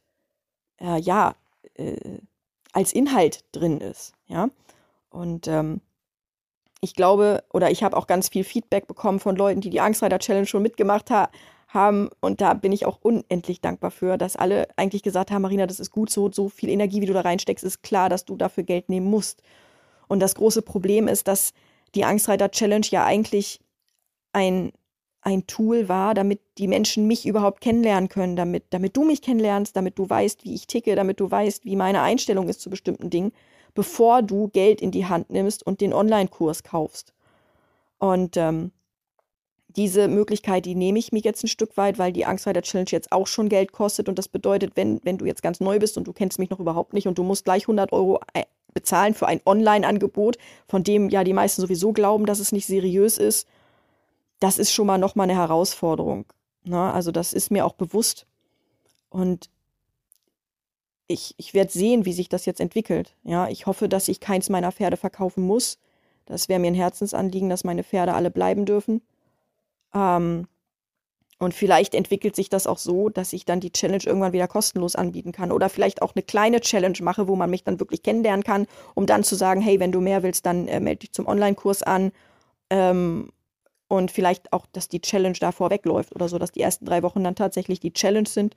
äh, 0.80 1.00
ja, 1.00 1.34
äh, 1.74 2.20
als 2.72 2.94
Inhalt 2.94 3.44
drin 3.52 3.82
ist, 3.82 4.14
ja. 4.28 4.50
Und 5.10 5.48
ähm, 5.48 5.82
ich 6.82 6.94
glaube, 6.94 7.44
oder 7.52 7.72
ich 7.72 7.84
habe 7.84 7.98
auch 7.98 8.06
ganz 8.06 8.30
viel 8.30 8.44
Feedback 8.44 8.86
bekommen 8.86 9.20
von 9.20 9.36
Leuten, 9.36 9.62
die 9.62 9.72
die 9.72 9.82
Angstreiter 9.82 10.20
Challenge 10.20 10.46
schon 10.46 10.62
mitgemacht 10.62 11.10
ha 11.10 11.30
haben. 11.68 12.10
Und 12.22 12.42
da 12.42 12.54
bin 12.54 12.72
ich 12.72 12.86
auch 12.86 13.00
unendlich 13.02 13.60
dankbar 13.60 13.92
für, 13.92 14.18
dass 14.18 14.36
alle 14.36 14.68
eigentlich 14.78 15.02
gesagt 15.02 15.32
haben, 15.32 15.42
Marina, 15.42 15.66
das 15.66 15.80
ist 15.80 15.90
gut 15.90 16.12
so, 16.12 16.32
so 16.32 16.48
viel 16.48 16.70
Energie, 16.70 17.02
wie 17.02 17.08
du 17.08 17.14
da 17.14 17.22
reinsteckst, 17.22 17.64
ist 17.64 17.82
klar, 17.82 18.08
dass 18.08 18.26
du 18.26 18.36
dafür 18.36 18.64
Geld 18.64 18.88
nehmen 18.88 19.10
musst. 19.10 19.42
Und 20.08 20.20
das 20.20 20.36
große 20.36 20.62
Problem 20.62 21.08
ist, 21.08 21.28
dass 21.28 21.54
die 21.94 22.06
Angstreiter 22.06 22.52
Challenge 22.52 22.86
ja 22.90 23.06
eigentlich 23.06 23.60
ein, 24.34 24.72
ein 25.22 25.48
Tool 25.48 25.88
war, 25.90 26.14
damit 26.14 26.42
die 26.58 26.68
Menschen 26.68 27.08
mich 27.08 27.26
überhaupt 27.26 27.62
kennenlernen 27.62 28.10
können, 28.10 28.36
damit, 28.36 28.66
damit 28.72 28.96
du 28.98 29.04
mich 29.04 29.22
kennenlernst, 29.22 29.76
damit 29.76 29.98
du 29.98 30.10
weißt, 30.10 30.44
wie 30.44 30.54
ich 30.54 30.68
ticke, 30.68 30.96
damit 30.96 31.20
du 31.20 31.32
weißt, 31.32 31.66
wie 31.66 31.76
meine 31.76 32.02
Einstellung 32.02 32.50
ist 32.50 32.62
zu 32.62 32.70
bestimmten 32.70 33.10
Dingen 33.10 33.32
bevor 33.76 34.24
du 34.24 34.48
Geld 34.48 34.82
in 34.82 34.90
die 34.90 35.06
Hand 35.06 35.30
nimmst 35.30 35.64
und 35.64 35.82
den 35.82 35.94
Online-Kurs 35.94 36.64
kaufst. 36.64 37.14
Und 38.00 38.38
ähm, 38.38 38.72
diese 39.68 40.08
Möglichkeit, 40.08 40.66
die 40.66 40.76
nehme 40.76 40.98
ich 40.98 41.12
mir 41.12 41.20
jetzt 41.20 41.44
ein 41.44 41.50
Stück 41.50 41.76
weit, 41.78 42.00
weil 42.00 42.14
die 42.14 42.26
Angstreiter 42.26 42.62
Challenge 42.62 42.90
jetzt 42.92 43.12
auch 43.12 43.28
schon 43.28 43.50
Geld 43.50 43.74
kostet. 43.74 44.08
Und 44.08 44.18
das 44.18 44.30
bedeutet, 44.30 44.72
wenn, 44.76 45.02
wenn 45.04 45.18
du 45.18 45.26
jetzt 45.26 45.44
ganz 45.44 45.60
neu 45.60 45.78
bist 45.78 45.98
und 45.98 46.08
du 46.08 46.14
kennst 46.14 46.40
mich 46.40 46.50
noch 46.50 46.60
überhaupt 46.60 46.94
nicht 46.94 47.08
und 47.08 47.18
du 47.18 47.24
musst 47.24 47.44
gleich 47.44 47.64
100 47.64 47.92
Euro 47.92 48.22
äh, 48.34 48.46
bezahlen 48.76 49.16
für 49.16 49.26
ein 49.26 49.42
Online-Angebot, 49.46 50.38
von 50.68 50.84
dem 50.84 51.10
ja 51.10 51.24
die 51.24 51.34
meisten 51.34 51.62
sowieso 51.62 51.94
glauben, 51.94 52.28
dass 52.28 52.40
es 52.40 52.52
nicht 52.52 52.68
seriös 52.68 53.18
ist, 53.18 53.48
das 54.40 54.60
ist 54.60 54.72
schon 54.72 54.86
mal 54.86 55.00
nochmal 55.00 55.30
eine 55.30 55.40
Herausforderung. 55.40 56.26
Ne? 56.66 56.94
also 56.94 57.12
das 57.12 57.34
ist 57.34 57.50
mir 57.50 57.66
auch 57.66 57.74
bewusst. 57.74 58.28
Und 59.10 59.50
ich, 61.08 61.36
ich 61.38 61.54
werde 61.54 61.72
sehen, 61.72 62.06
wie 62.06 62.14
sich 62.14 62.30
das 62.30 62.46
jetzt 62.46 62.60
entwickelt. 62.60 63.16
Ja, 63.24 63.48
ich 63.48 63.66
hoffe, 63.66 63.88
dass 63.88 64.08
ich 64.08 64.20
keins 64.20 64.50
meiner 64.50 64.72
Pferde 64.72 64.98
verkaufen 64.98 65.44
muss. 65.44 65.78
Das 66.26 66.50
wäre 66.50 66.60
mir 66.60 66.68
ein 66.68 66.76
Herzensanliegen, 66.76 67.50
dass 67.50 67.64
meine 67.64 67.84
Pferde 67.84 68.14
alle 68.14 68.32
bleiben 68.32 68.66
dürfen. 68.66 69.02
Ähm, 69.94 70.48
und 71.38 71.54
vielleicht 71.54 71.96
entwickelt 71.96 72.36
sich 72.36 72.50
das 72.50 72.66
auch 72.66 72.78
so, 72.78 73.10
dass 73.10 73.34
ich 73.34 73.44
dann 73.44 73.60
die 73.60 73.72
Challenge 73.72 74.04
irgendwann 74.06 74.32
wieder 74.32 74.48
kostenlos 74.48 74.96
anbieten 74.96 75.34
kann. 75.34 75.52
Oder 75.52 75.68
vielleicht 75.68 76.02
auch 76.02 76.16
eine 76.16 76.24
kleine 76.24 76.62
Challenge 76.62 76.98
mache, 77.02 77.28
wo 77.28 77.36
man 77.36 77.50
mich 77.50 77.66
dann 77.66 77.80
wirklich 77.80 78.04
kennenlernen 78.04 78.44
kann, 78.44 78.68
um 78.94 79.06
dann 79.06 79.24
zu 79.24 79.36
sagen, 79.36 79.60
hey, 79.60 79.80
wenn 79.80 79.92
du 79.92 80.00
mehr 80.00 80.24
willst, 80.24 80.46
dann 80.46 80.68
äh, 80.68 80.80
melde 80.80 81.00
dich 81.00 81.12
zum 81.12 81.28
Online-Kurs 81.28 81.84
an. 81.84 82.12
Ähm, 82.70 83.32
und 83.88 84.12
vielleicht 84.12 84.54
auch, 84.54 84.66
dass 84.72 84.88
die 84.88 85.02
Challenge 85.02 85.38
da 85.40 85.52
vorwegläuft 85.52 86.16
oder 86.16 86.30
so, 86.30 86.40
dass 86.40 86.52
die 86.52 86.62
ersten 86.62 86.86
drei 86.86 87.04
Wochen 87.04 87.24
dann 87.24 87.36
tatsächlich 87.36 87.80
die 87.80 87.94
Challenge 87.94 88.28
sind 88.28 88.56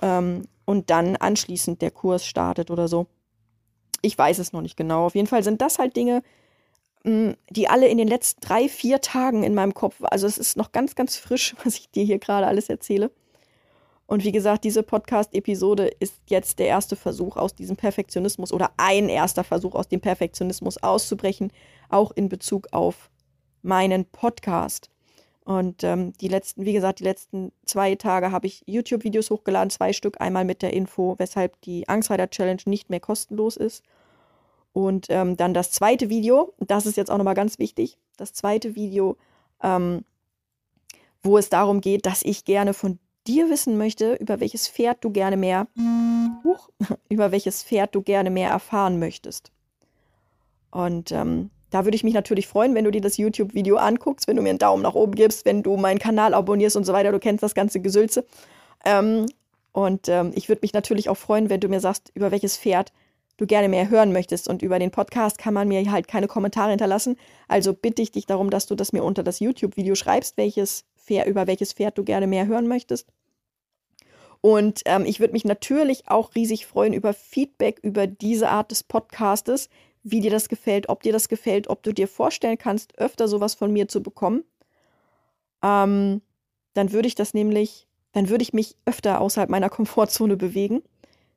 ähm, 0.00 0.42
und 0.64 0.90
dann 0.90 1.16
anschließend 1.16 1.82
der 1.82 1.90
Kurs 1.90 2.24
startet 2.24 2.70
oder 2.70 2.88
so. 2.88 3.06
Ich 4.00 4.16
weiß 4.16 4.38
es 4.38 4.52
noch 4.52 4.62
nicht 4.62 4.76
genau. 4.76 5.06
Auf 5.06 5.14
jeden 5.14 5.26
Fall 5.26 5.42
sind 5.42 5.60
das 5.60 5.78
halt 5.78 5.96
Dinge, 5.96 6.22
die 7.04 7.68
alle 7.68 7.88
in 7.88 7.98
den 7.98 8.08
letzten 8.08 8.40
drei, 8.40 8.68
vier 8.68 9.00
Tagen 9.00 9.42
in 9.42 9.54
meinem 9.54 9.74
Kopf, 9.74 9.96
also 10.02 10.26
es 10.26 10.38
ist 10.38 10.56
noch 10.56 10.72
ganz, 10.72 10.94
ganz 10.94 11.16
frisch, 11.16 11.54
was 11.64 11.76
ich 11.76 11.90
dir 11.90 12.04
hier 12.04 12.18
gerade 12.18 12.46
alles 12.46 12.68
erzähle. 12.68 13.10
Und 14.06 14.24
wie 14.24 14.32
gesagt, 14.32 14.64
diese 14.64 14.82
Podcast-Episode 14.82 15.90
ist 15.98 16.16
jetzt 16.26 16.58
der 16.58 16.66
erste 16.66 16.96
Versuch 16.96 17.36
aus 17.36 17.54
diesem 17.54 17.76
Perfektionismus 17.76 18.52
oder 18.52 18.72
ein 18.76 19.08
erster 19.08 19.42
Versuch 19.42 19.74
aus 19.74 19.88
dem 19.88 20.00
Perfektionismus 20.00 20.76
auszubrechen, 20.76 21.50
auch 21.88 22.10
in 22.10 22.28
Bezug 22.28 22.68
auf 22.72 23.10
meinen 23.62 24.04
Podcast. 24.04 24.90
Und 25.44 25.82
ähm, 25.82 26.12
die 26.20 26.28
letzten, 26.28 26.64
wie 26.64 26.72
gesagt, 26.72 27.00
die 27.00 27.04
letzten 27.04 27.52
zwei 27.64 27.94
Tage 27.94 28.30
habe 28.30 28.46
ich 28.46 28.62
YouTube-Videos 28.66 29.30
hochgeladen, 29.30 29.70
zwei 29.70 29.92
Stück, 29.92 30.20
einmal 30.20 30.44
mit 30.44 30.62
der 30.62 30.72
Info, 30.72 31.14
weshalb 31.18 31.60
die 31.62 31.88
Angstreiter 31.88 32.30
Challenge 32.30 32.62
nicht 32.66 32.90
mehr 32.90 33.00
kostenlos 33.00 33.56
ist. 33.56 33.82
Und 34.72 35.06
ähm, 35.10 35.36
dann 35.36 35.54
das 35.54 35.70
zweite 35.70 36.08
Video, 36.08 36.54
das 36.58 36.86
ist 36.86 36.96
jetzt 36.96 37.10
auch 37.10 37.18
nochmal 37.18 37.34
ganz 37.34 37.58
wichtig, 37.58 37.98
das 38.16 38.32
zweite 38.32 38.74
Video, 38.74 39.16
ähm, 39.62 40.04
wo 41.22 41.38
es 41.38 41.50
darum 41.50 41.80
geht, 41.80 42.06
dass 42.06 42.22
ich 42.22 42.44
gerne 42.44 42.74
von 42.74 42.98
dir 43.26 43.50
wissen 43.50 43.76
möchte, 43.78 44.14
über 44.14 44.40
welches 44.40 44.68
Pferd 44.68 45.04
du 45.04 45.10
gerne 45.10 45.36
mehr, 45.36 45.68
huch, 46.44 46.70
über 47.08 47.32
welches 47.32 47.62
Pferd 47.62 47.94
du 47.94 48.02
gerne 48.02 48.30
mehr 48.30 48.50
erfahren 48.50 48.98
möchtest. 48.98 49.52
Und 50.70 51.12
ähm, 51.12 51.50
da 51.70 51.84
würde 51.84 51.96
ich 51.96 52.04
mich 52.04 52.14
natürlich 52.14 52.46
freuen, 52.46 52.74
wenn 52.74 52.84
du 52.84 52.90
dir 52.90 53.00
das 53.00 53.18
YouTube-Video 53.18 53.76
anguckst, 53.76 54.26
wenn 54.26 54.36
du 54.36 54.42
mir 54.42 54.50
einen 54.50 54.58
Daumen 54.58 54.82
nach 54.82 54.94
oben 54.94 55.14
gibst, 55.14 55.44
wenn 55.44 55.62
du 55.62 55.76
meinen 55.76 55.98
Kanal 55.98 56.34
abonnierst 56.34 56.76
und 56.76 56.84
so 56.84 56.92
weiter. 56.92 57.12
Du 57.12 57.18
kennst 57.18 57.42
das 57.42 57.54
ganze 57.54 57.80
Gesülze. 57.80 58.24
Ähm, 58.84 59.26
und 59.72 60.08
ähm, 60.08 60.32
ich 60.34 60.48
würde 60.48 60.60
mich 60.62 60.74
natürlich 60.74 61.08
auch 61.08 61.16
freuen, 61.16 61.48
wenn 61.48 61.60
du 61.60 61.68
mir 61.68 61.80
sagst, 61.80 62.10
über 62.14 62.30
welches 62.30 62.58
Pferd 62.58 62.92
du 63.36 63.46
gerne 63.46 63.68
mehr 63.68 63.88
hören 63.88 64.12
möchtest. 64.12 64.48
Und 64.48 64.62
über 64.62 64.78
den 64.78 64.90
Podcast 64.90 65.38
kann 65.38 65.54
man 65.54 65.68
mir 65.68 65.90
halt 65.90 66.08
keine 66.08 66.28
Kommentare 66.28 66.70
hinterlassen. 66.70 67.16
Also 67.48 67.72
bitte 67.72 68.02
ich 68.02 68.10
dich 68.10 68.26
darum, 68.26 68.50
dass 68.50 68.66
du 68.66 68.74
das 68.74 68.92
mir 68.92 69.02
unter 69.02 69.22
das 69.22 69.40
YouTube-Video 69.40 69.94
schreibst, 69.94 70.36
welches 70.36 70.84
Pferd, 70.96 71.26
über 71.26 71.46
welches 71.46 71.72
Pferd 71.72 71.98
du 71.98 72.04
gerne 72.04 72.26
mehr 72.26 72.46
hören 72.46 72.68
möchtest. 72.68 73.06
Und 74.40 74.82
ähm, 74.86 75.04
ich 75.04 75.20
würde 75.20 75.32
mich 75.32 75.44
natürlich 75.44 76.08
auch 76.08 76.34
riesig 76.34 76.66
freuen 76.66 76.92
über 76.92 77.14
Feedback 77.14 77.78
über 77.82 78.06
diese 78.06 78.48
Art 78.48 78.70
des 78.70 78.82
Podcastes 78.82 79.68
wie 80.02 80.20
dir 80.20 80.30
das 80.30 80.48
gefällt, 80.48 80.88
ob 80.88 81.02
dir 81.02 81.12
das 81.12 81.28
gefällt, 81.28 81.68
ob 81.68 81.82
du 81.82 81.92
dir 81.92 82.08
vorstellen 82.08 82.58
kannst, 82.58 82.98
öfter 82.98 83.28
sowas 83.28 83.54
von 83.54 83.72
mir 83.72 83.88
zu 83.88 84.02
bekommen. 84.02 84.44
Ähm, 85.62 86.22
dann 86.74 86.92
würde 86.92 87.08
ich 87.08 87.14
das 87.14 87.34
nämlich, 87.34 87.86
dann 88.12 88.28
würde 88.28 88.42
ich 88.42 88.52
mich 88.52 88.76
öfter 88.84 89.20
außerhalb 89.20 89.50
meiner 89.50 89.70
Komfortzone 89.70 90.36
bewegen. 90.36 90.82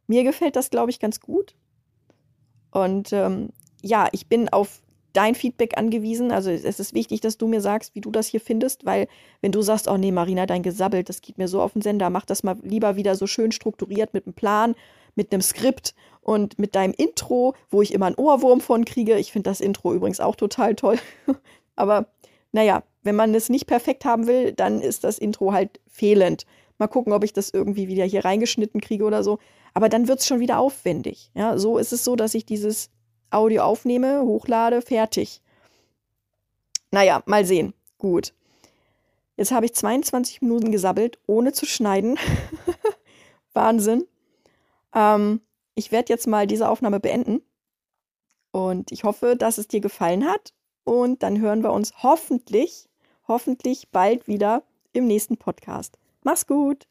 Mir 0.08 0.24
gefällt 0.24 0.56
das, 0.56 0.70
glaube 0.70 0.92
ich, 0.92 1.00
ganz 1.00 1.20
gut. 1.20 1.56
Und 2.76 3.14
ähm, 3.14 3.50
ja, 3.82 4.10
ich 4.12 4.28
bin 4.28 4.50
auf 4.50 4.82
dein 5.14 5.34
Feedback 5.34 5.78
angewiesen. 5.78 6.30
Also 6.34 6.52
es 6.52 6.78
ist 6.78 6.94
wichtig, 6.94 7.22
dass 7.22 7.38
du 7.38 7.48
mir 7.48 7.62
sagst, 7.62 7.96
wie 7.96 8.02
du 8.02 8.12
das 8.12 8.28
hier 8.28 8.42
findest, 8.42 8.86
weil 8.86 9.08
wenn 9.40 9.54
du 9.54 9.62
sagst, 9.62 9.88
oh 9.88 9.96
nee, 9.96 10.12
Marina, 10.12 10.46
dein 10.46 10.62
Gesabbelt, 10.62 11.08
das 11.08 11.22
geht 11.22 11.38
mir 11.38 11.48
so 11.48 11.62
auf 11.62 11.72
den 11.72 11.82
Sender, 11.82 12.10
mach 12.10 12.26
das 12.26 12.44
mal 12.44 12.58
lieber 12.64 12.98
wieder 12.98 13.16
so 13.16 13.28
schön 13.28 13.54
strukturiert 13.54 14.14
mit 14.14 14.26
einem 14.26 14.34
Plan, 14.34 14.76
mit 15.16 15.32
einem 15.32 15.42
Skript 15.42 15.96
und 16.20 16.60
mit 16.60 16.76
deinem 16.76 16.94
Intro, 16.98 17.56
wo 17.70 17.82
ich 17.82 17.94
immer 17.94 18.08
einen 18.08 18.18
Ohrwurm 18.18 18.60
von 18.60 18.84
kriege. 18.84 19.18
Ich 19.18 19.32
finde 19.32 19.50
das 19.50 19.62
Intro 19.62 19.94
übrigens 19.94 20.20
auch 20.20 20.36
total 20.36 20.76
toll. 20.76 21.00
Aber 21.78 22.08
naja, 22.52 22.84
wenn 23.04 23.16
man 23.16 23.34
es 23.34 23.48
nicht 23.48 23.68
perfekt 23.68 24.04
haben 24.04 24.28
will, 24.28 24.52
dann 24.52 24.82
ist 24.82 25.06
das 25.06 25.18
Intro 25.18 25.54
halt 25.54 25.80
fehlend. 25.88 26.46
Mal 26.78 26.88
gucken, 26.88 27.14
ob 27.14 27.24
ich 27.24 27.32
das 27.32 27.52
irgendwie 27.52 27.88
wieder 27.88 28.04
hier 28.04 28.26
reingeschnitten 28.26 28.82
kriege 28.82 29.06
oder 29.06 29.24
so. 29.24 29.40
Aber 29.76 29.90
dann 29.90 30.08
wird 30.08 30.20
es 30.20 30.26
schon 30.26 30.40
wieder 30.40 30.58
aufwendig. 30.58 31.32
Ja, 31.36 31.58
so 31.58 31.78
ist 31.78 31.92
es 31.92 32.06
so, 32.06 32.16
dass 32.16 32.34
ich 32.34 32.46
dieses 32.46 32.90
Audio 33.30 33.64
aufnehme, 33.64 34.22
hochlade, 34.22 34.82
fertig. 34.82 35.42
Naja, 36.92 37.22
mal 37.26 37.46
sehen. 37.46 37.74
Gut. 37.98 38.34
Jetzt 39.36 39.52
habe 39.52 39.66
ich 39.66 39.76
22 39.76 40.42
Minuten 40.42 40.72
gesabbelt, 40.72 41.20
ohne 41.28 41.52
zu 41.52 41.66
schneiden. 41.66 42.18
Wahnsinn. 43.54 44.08
Ähm, 44.94 45.42
ich 45.76 45.92
werde 45.92 46.14
jetzt 46.14 46.26
mal 46.26 46.48
diese 46.48 46.70
Aufnahme 46.70 47.02
beenden. 47.02 47.42
Und 48.52 48.94
ich 48.94 49.04
hoffe, 49.04 49.36
dass 49.36 49.58
es 49.58 49.68
dir 49.68 49.82
gefallen 49.82 50.26
hat. 50.26 50.54
Und 50.86 51.22
dann 51.22 51.42
hören 51.42 51.64
wir 51.64 51.74
uns 51.74 52.02
hoffentlich, 52.02 52.88
hoffentlich 53.28 53.90
bald 53.90 54.30
wieder 54.30 54.64
im 54.94 55.06
nächsten 55.06 55.36
Podcast. 55.36 55.98
Mach's 56.24 56.48
gut! 56.48 56.88